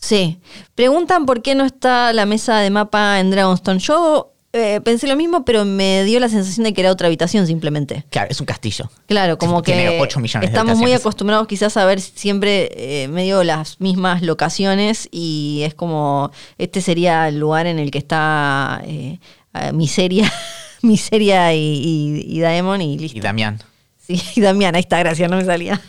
[0.01, 0.39] Sí.
[0.75, 3.79] Preguntan por qué no está la mesa de mapa en Dragonstone.
[3.79, 7.47] Yo eh, pensé lo mismo, pero me dio la sensación de que era otra habitación
[7.47, 8.03] simplemente.
[8.09, 8.89] Claro, es un castillo.
[9.05, 13.07] Claro, como que Tiene 8 millones de estamos muy acostumbrados quizás a ver siempre eh,
[13.07, 18.81] medio las mismas locaciones y es como este sería el lugar en el que está
[18.85, 19.19] eh,
[19.53, 20.29] eh, Miseria,
[20.81, 23.17] Miseria y, y, y Daemon y listo.
[23.17, 23.61] Y Damián.
[23.99, 25.79] Sí, y Damián, ahí está, gracias, no me salía.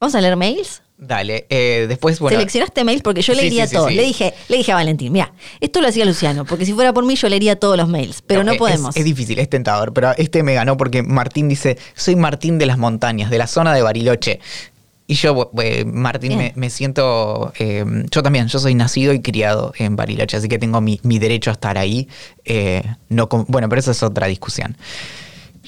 [0.00, 0.82] ¿Vamos a leer mails?
[1.04, 1.46] Dale.
[1.50, 2.38] eh, después, bueno.
[2.38, 3.88] Seleccionaste mails porque yo leería sí, sí, todo.
[3.88, 3.94] sí.
[3.96, 7.04] Le dije, le dije a Valentín, mira, esto lo hacía Luciano, porque si fuera por
[7.04, 8.96] mí yo leería todos los mails, pero no, podemos.
[8.96, 12.78] Es, difícil, es tentador, pero este me ganó porque Martín dice, soy Martín de las
[12.78, 14.38] montañas, de la zona de Bariloche.
[15.08, 19.96] Y yo, eh, Martín, me, siento, eh, yo también, yo soy nacido y criado en
[19.96, 22.08] Bariloche, así que tengo mi, mi derecho a estar ahí.
[22.44, 24.76] eh, no con- bueno, pero eso es otra discusión.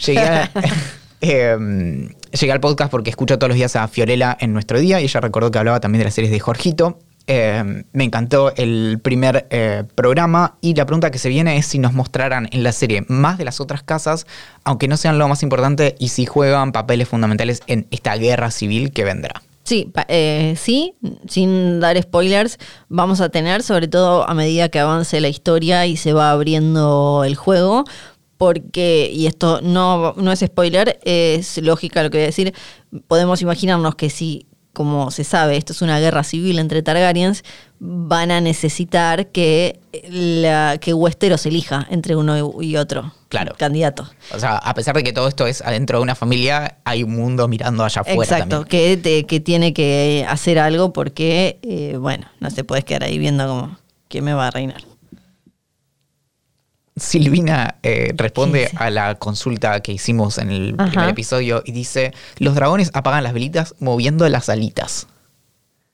[0.07, 0.51] Llegué, a-
[1.21, 2.09] eh,
[2.41, 5.21] llegué al podcast porque escucho todos los días a Fiorella en nuestro día y ella
[5.21, 6.99] recordó que hablaba también de las series de Jorgito.
[7.27, 11.79] Eh, me encantó el primer eh, programa y la pregunta que se viene es si
[11.79, 14.27] nos mostraran en la serie más de las otras casas,
[14.63, 18.93] aunque no sean lo más importante, y si juegan papeles fundamentales en esta guerra civil
[18.93, 19.43] que vendrá.
[19.65, 20.95] Sí, eh, sí,
[21.27, 22.59] sin dar spoilers,
[22.91, 27.23] vamos a tener, sobre todo a medida que avance la historia y se va abriendo
[27.25, 27.87] el juego,
[28.37, 32.55] porque, y esto no, no es spoiler, es lógica lo que voy a decir,
[33.09, 37.45] podemos imaginarnos que si como se sabe, esto es una guerra civil entre Targaryens,
[37.79, 39.79] van a necesitar que,
[40.11, 43.55] la, que Westeros elija entre uno y otro Claro.
[43.57, 44.11] candidato.
[44.35, 47.15] O sea, a pesar de que todo esto es adentro de una familia, hay un
[47.15, 48.69] mundo mirando allá afuera Exacto, también.
[48.69, 53.17] que, te- que tiene que hacer algo porque, eh, bueno, no te puedes quedar ahí
[53.17, 53.79] viendo como
[54.09, 54.83] quién me va a reinar.
[56.97, 60.91] Silvina eh, responde a la consulta que hicimos en el Ajá.
[60.91, 65.09] primer episodio y dice, los dragones apagan las velitas moviendo las alitas.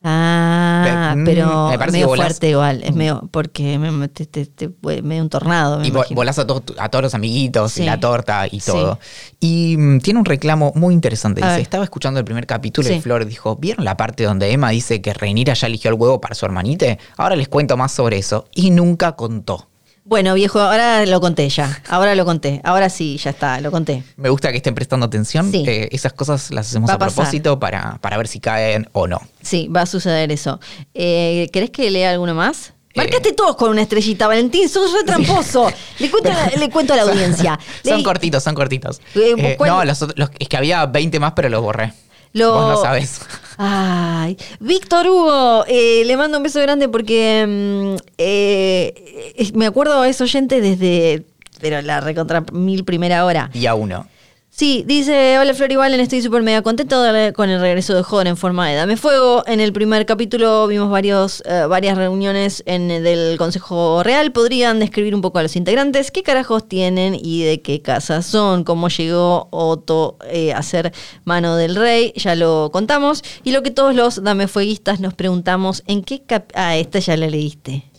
[0.03, 4.25] Ah, Mm, pero me parece medio que volás- fuerte igual, es medio, porque me, te-
[4.25, 4.71] te- te-
[5.03, 5.79] medio un tornado.
[5.79, 6.17] me Y imagino.
[6.17, 7.83] volás a, to- a todos los amiguitos Sí.
[7.83, 8.71] y la torta y Sí.
[8.71, 8.99] todo.
[9.41, 11.43] Y mm, tiene un reclamo muy interesante.
[11.43, 13.01] Dice, estaba escuchando el primer capítulo y.
[13.01, 16.35] Flor dijo, ¿vieron la parte donde Emma dice que Reinira ya eligió el huevo para
[16.35, 16.99] su hermanite?
[17.19, 18.47] Ahora les cuento más sobre eso.
[18.55, 19.67] Y nunca contó.
[20.05, 21.83] Bueno, viejo, ahora lo conté ya.
[21.89, 22.61] Ahora lo conté.
[22.65, 24.03] Ahora sí, ya está, lo conté.
[24.17, 25.51] Me gusta que estén prestando atención.
[25.53, 25.63] Sí.
[25.67, 29.21] Eh, esas cosas las hacemos Va a, propósito para, para ver si caen o no.
[29.43, 30.59] Sí, va a suceder eso.
[30.95, 32.69] Eh, ¿Querés que lea alguno más?
[32.69, 32.93] Eh.
[32.97, 35.71] Marcaste todos con una estrellita, Valentín, sos re tramposo.
[36.01, 37.59] Le, cuento, le cuento a la audiencia.
[37.85, 39.01] Son cortitos, son cortitos.
[39.15, 41.93] Eh, no, los, los- es que había 20 más, pero los borré.
[42.33, 43.21] Lo- Vos no sabes.
[43.63, 50.09] Ay, Víctor Hugo, eh, le mando un beso grande porque mm, eh, me acuerdo a
[50.09, 51.27] ese oyente desde,
[51.61, 53.51] pero la recontra mil primera hora.
[53.53, 54.07] Día uno.
[54.53, 57.01] Sí, dice, hola Flor y Valen, estoy súper mega contento
[57.35, 59.45] con el regreso de Joder en forma de Dame Fuego.
[59.47, 64.33] En el primer capítulo vimos varios, eh, varias reuniones en, del Consejo Real.
[64.33, 66.11] ¿Podrían describir un poco a los integrantes?
[66.11, 68.65] ¿Qué carajos tienen y de qué casa son?
[68.65, 70.93] ¿Cómo llegó Otto eh, a ser
[71.25, 72.13] mano del rey?
[72.17, 73.23] Ya lo contamos.
[73.45, 76.51] Y lo que todos los Dame Fueguistas nos preguntamos, ¿en qué cap...
[76.55, 77.90] Ah, esta ya la leíste.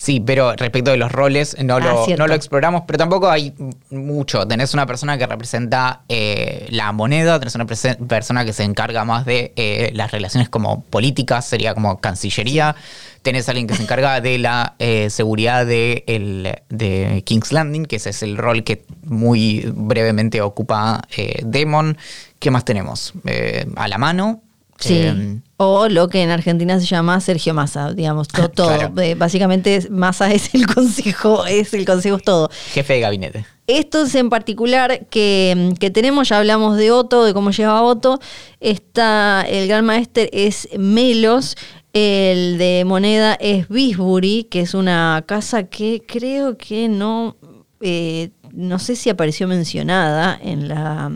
[0.00, 3.52] Sí, pero respecto de los roles, no, Ah, lo, no lo exploramos, pero tampoco hay
[3.90, 4.46] mucho.
[4.46, 9.26] Tenés una persona que representa eh, la moneda, tenés una persona que se encarga más
[9.26, 12.76] de eh, las relaciones como políticas, sería como cancillería.
[13.22, 17.96] Tenés alguien que se encarga de la eh, seguridad de, el, de King's Landing, que
[17.96, 21.98] ese es el rol que muy brevemente ocupa eh, Demon.
[22.38, 23.14] ¿Qué más tenemos?
[23.26, 24.42] Eh, a la mano.
[24.78, 25.40] Sí.
[25.60, 28.48] O lo que en Argentina se llama Sergio Massa, digamos, todo.
[28.54, 28.68] todo.
[28.68, 29.00] Claro.
[29.02, 32.48] Eh, básicamente Massa es el consejo, es el consejo es todo.
[32.72, 33.44] jefe de gabinete.
[33.66, 38.18] Estos en particular que, que tenemos, ya hablamos de Otto, de cómo llegaba Otto.
[38.60, 41.56] Está, el gran maester es Melos,
[41.92, 47.36] el de moneda es Bisbury, que es una casa que creo que no,
[47.80, 51.10] eh, no sé si apareció mencionada en la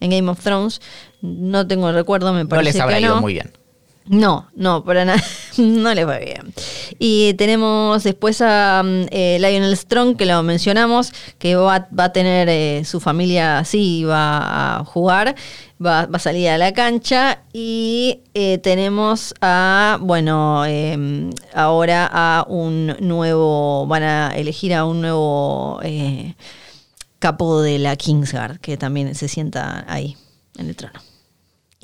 [0.00, 0.80] en Game of Thrones.
[1.20, 3.20] No tengo el recuerdo, me No parece les habrá que ido no.
[3.20, 3.50] muy bien.
[4.06, 5.22] No, no, para nada.
[5.58, 6.54] No les va bien.
[6.98, 12.48] Y tenemos después a mm, eh, Lionel Strong, que lo mencionamos, que va, a tener
[12.48, 15.34] eh, su familia así, va a jugar,
[15.84, 17.42] va, va a salir a la cancha.
[17.52, 25.02] Y eh, tenemos a, bueno, eh, ahora a un nuevo, van a elegir a un
[25.02, 26.34] nuevo eh,
[27.18, 30.16] capo de la Kingsguard, que también se sienta ahí,
[30.56, 31.11] en el trono.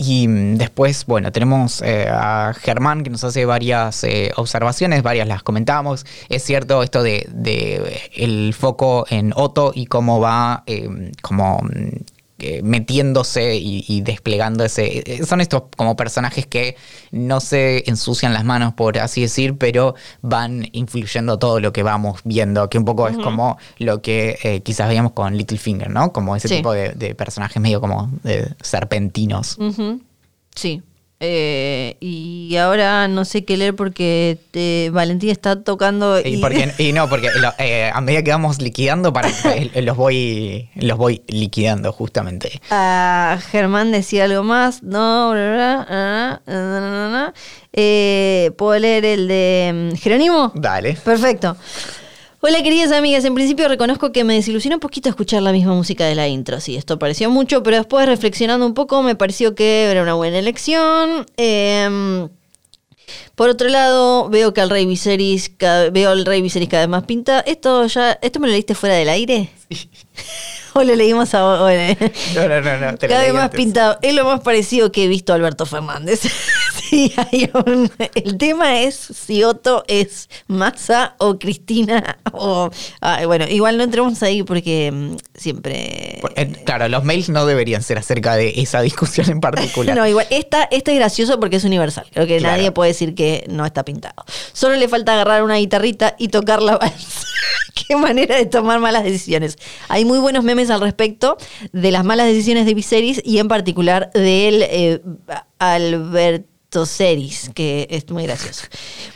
[0.01, 5.27] Y mm, después, bueno, tenemos eh, a Germán que nos hace varias eh, observaciones, varias
[5.27, 6.07] las comentamos.
[6.29, 10.89] Es cierto esto de, de el foco en Otto y cómo va eh,
[11.21, 15.03] como mm, eh, metiéndose y, y desplegando ese...
[15.05, 16.77] eh, Son estos como personajes que
[17.11, 22.21] no se ensucian las manos, por así decir, pero van influyendo todo lo que vamos
[22.25, 26.13] viendo, que un poco es como lo que eh, quizás veíamos con Littlefinger, ¿no?
[26.13, 26.57] Como ese Sí.
[26.57, 29.59] tipo de, de personajes medio como de serpentinos.
[30.55, 30.83] Sí.
[31.21, 36.21] Eh, y ahora no sé qué leer porque te- Valentín está tocando.
[36.21, 39.97] Y, porque, y no, porque lo- eh, a medida que vamos liquidando, para, eh, los,
[39.97, 42.61] voy, los voy liquidando justamente.
[42.71, 44.83] a Germán decía algo más.
[44.85, 47.35] No, bla, bla, bla, bla, bla.
[47.73, 50.53] Eh, ¿Puedo leer el de mm, Jerónimo?
[50.55, 50.95] Dale.
[51.05, 51.57] Perfecto.
[52.41, 56.07] Hola queridas amigas, en principio reconozco que me desilusionó un poquito escuchar la misma música
[56.07, 59.91] de la intro, sí, esto pareció mucho, pero después reflexionando un poco me pareció que
[59.91, 61.27] era una buena elección.
[61.37, 62.29] Em,
[63.35, 65.51] por otro lado, veo que al Rey Viserys,
[65.91, 67.41] veo al Rey Viserys cada vez más pinta.
[67.41, 69.51] Esto ya, ¿esto me lo leíste fuera del aire?
[70.79, 71.97] ¿O lo leímos ahora?
[72.35, 72.97] No, no, no, no.
[72.99, 73.99] te lo Cada vez más pintado.
[74.01, 76.23] Es lo más parecido que he visto a Alberto Fernández.
[76.89, 82.71] Sí, hay un- el tema es si Otto es Massa o Cristina o...
[83.03, 86.19] ah, bueno, igual no entremos ahí porque mm, siempre...
[86.65, 89.95] Claro, los mails no deberían ser acerca de esa discusión en particular.
[89.99, 92.07] No, igual, esta, este es gracioso porque es universal.
[92.11, 92.57] Creo que Claro.
[92.57, 94.25] nadie puede decir que no está pintado.
[94.55, 97.21] Solo le falta agarrar una guitarrita y tocar la balsa.
[97.87, 99.57] Qué manera de tomar malas decisiones.
[99.89, 101.37] Hay muy buenos memes al respecto
[101.73, 105.01] de las malas decisiones de Viserys y en particular del eh,
[105.59, 108.65] Albert Toseris, que es muy gracioso.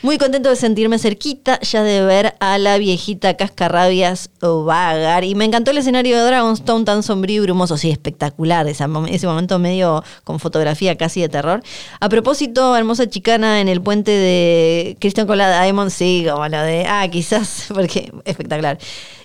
[0.00, 5.22] Muy contento de sentirme cerquita, ya de ver a la viejita cascarrabias vagar.
[5.24, 9.06] Y me encantó el escenario de Dragonstone tan sombrío y brumoso, sí, espectacular, ese, mom-
[9.06, 11.62] ese momento medio con fotografía casi de terror.
[12.00, 16.62] A propósito, hermosa chicana en el puente de Christian con la Diamond, sí, como la
[16.62, 18.78] de, ah, quizás, porque espectacular.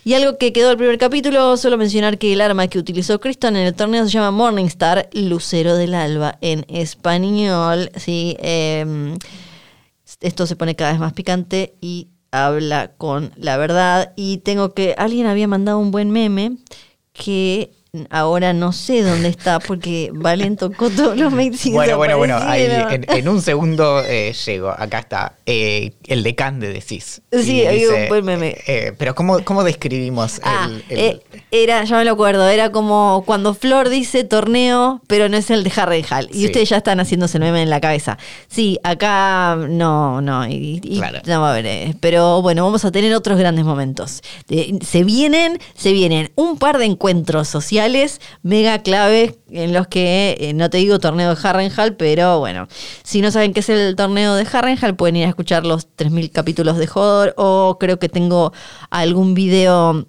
[0.08, 3.56] Y algo que quedó del primer capítulo, solo mencionar que el arma que utilizó Kristen
[3.56, 7.90] en el torneo se llama Morningstar, Lucero del Alba en español.
[7.94, 8.86] Sí, eh,
[10.22, 14.14] esto se pone cada vez más picante y habla con la verdad.
[14.16, 14.94] Y tengo que.
[14.96, 16.56] Alguien había mandado un buen meme
[17.12, 17.74] que
[18.10, 22.36] ahora no sé dónde está porque Valen tocó todos los mails y Bueno, bueno, bueno,
[22.40, 24.68] ahí en, en un segundo eh, llego.
[24.70, 25.34] Acá está.
[25.46, 27.22] Eh, el decán de decís.
[27.32, 28.56] Sí, Y hay un meme.
[28.66, 33.22] eh, pero ¿cómo, cómo describimos Ah, el, el- era, ya me lo acuerdo, era como
[33.24, 36.28] cuando Flor dice torneo, pero no es el de Harrenhal.
[36.30, 36.46] Y Sí.
[36.46, 38.18] ustedes ya están haciéndose el meme en la cabeza.
[38.48, 41.20] Sí, acá no, no, y, y Claro.
[41.24, 41.96] no va a haber.
[42.00, 44.22] Pero bueno, vamos a tener otros grandes momentos.
[44.82, 47.77] Se vienen, se vienen un par de encuentros sociales
[48.42, 52.68] mega claves en los que, eh, no te digo torneo de Harrenhal, pero bueno,
[53.02, 56.30] si no saben qué es el torneo de Harrenhal, pueden ir a escuchar los 3.000
[56.32, 58.52] capítulos de Hodor o creo que tengo
[58.90, 60.06] algún video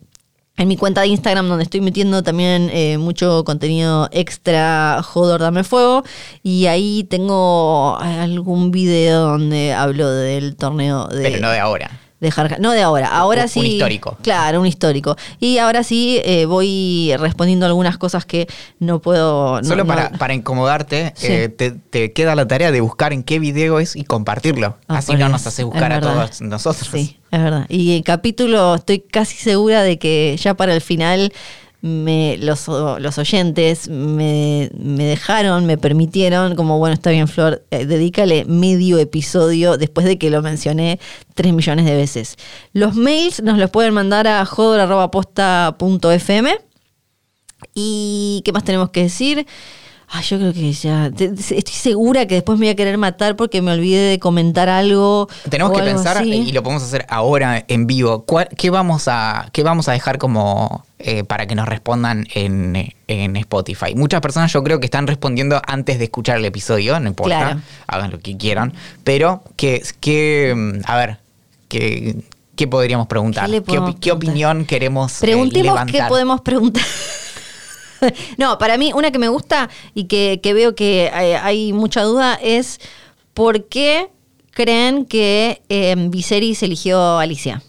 [0.60, 5.64] en mi cuenta de Instagram donde estoy metiendo también eh, mucho contenido extra Jodor Dame
[5.64, 6.04] Fuego
[6.44, 11.90] y ahí tengo algún video donde hablo del torneo de Pero no de ahora.
[12.20, 13.60] De Jarja- no de ahora, ahora Un- sí.
[13.60, 14.18] un histórico.
[14.22, 15.16] Claro, un histórico.
[15.40, 18.48] Y ahora sí eh, voy respondiendo algunas cosas que
[18.80, 19.62] no puedo.
[19.62, 21.28] no- Solo no- para, para incomodarte, Sí.
[21.28, 24.78] eh, te, te queda la tarea de buscar en qué video es y compartirlo.
[24.88, 26.90] Ah, Así no nos hace buscar a todos nosotros.
[26.92, 27.66] Sí, es verdad.
[27.70, 31.32] Y el capítulo, estoy casi segura de que ya para el final
[31.82, 37.86] me, los, los oyentes me, me dejaron, me permitieron, como bueno, está bien, Flor, eh,
[37.86, 41.00] dedícale medio episodio después de que lo mencioné
[41.36, 42.36] tres millones de veces.
[42.74, 46.58] Los mails nos los pueden mandar a jodor.posta.fm.
[47.74, 49.46] ¿Y qué más tenemos que decir?
[50.12, 51.06] Ay, yo creo que ya.
[51.08, 55.28] estoy segura que después me voy a querer matar porque me olvidé de comentar algo.
[55.50, 56.32] Tenemos que algo pensar, así.
[56.32, 60.18] y lo podemos hacer ahora en vivo, ¿cuál- ¿qué vamos a, qué vamos a dejar
[60.18, 63.94] como eh, para que nos respondan en, en Spotify?
[63.96, 67.62] Muchas personas yo creo que están respondiendo antes de escuchar el episodio, no importa, Claro.
[67.86, 68.74] hagan lo que quieran,
[69.04, 71.18] pero que, que mm, a ver,
[71.68, 72.16] ¿qué,
[72.56, 73.48] qué podríamos preguntar?
[73.48, 76.08] ¿Qué ¿Qué, qué opinión queremos eh, Preguntemos qué levantar?
[76.10, 76.84] podemos preguntar.
[78.38, 82.04] no, para mí, una que me gusta y que, que veo que hay, hay mucha
[82.04, 82.80] duda es
[83.34, 84.10] ¿por qué
[84.52, 87.62] creen que eh, Viserys eligió a Alicia?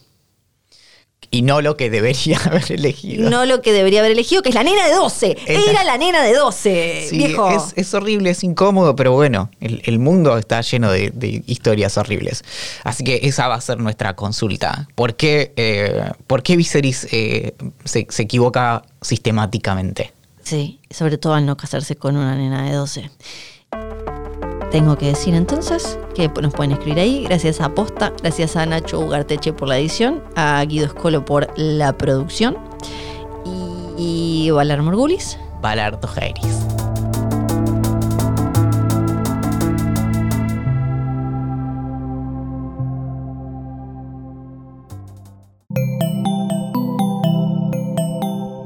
[1.33, 3.31] Y no lo que debería haber elegido.
[3.31, 5.37] No lo que debería haber elegido, que es la nena de 12.
[5.47, 7.49] Esa- Era la nena de 12, Sí, viejo.
[7.51, 11.97] es, es horrible, es incómodo, pero bueno, el, el mundo está lleno de, de historias
[11.99, 12.43] horribles.
[12.83, 14.89] Así que esa va a ser nuestra consulta.
[14.97, 17.55] ¿Por qué, eh, ¿por qué Viserys eh,
[17.85, 20.13] se, se equivoca sistemáticamente?
[20.91, 23.11] Sobre todo al no casarse con una nena de 12.
[24.71, 27.25] Tengo que decir entonces que nos pueden escribir ahí.
[27.25, 31.97] Gracias a Posta, gracias a Nacho Ugarteche por la edición, a Guido Escolo por la
[31.97, 32.57] producción
[33.45, 35.39] y, y Valar Morgulis.
[35.63, 36.90] Jairis.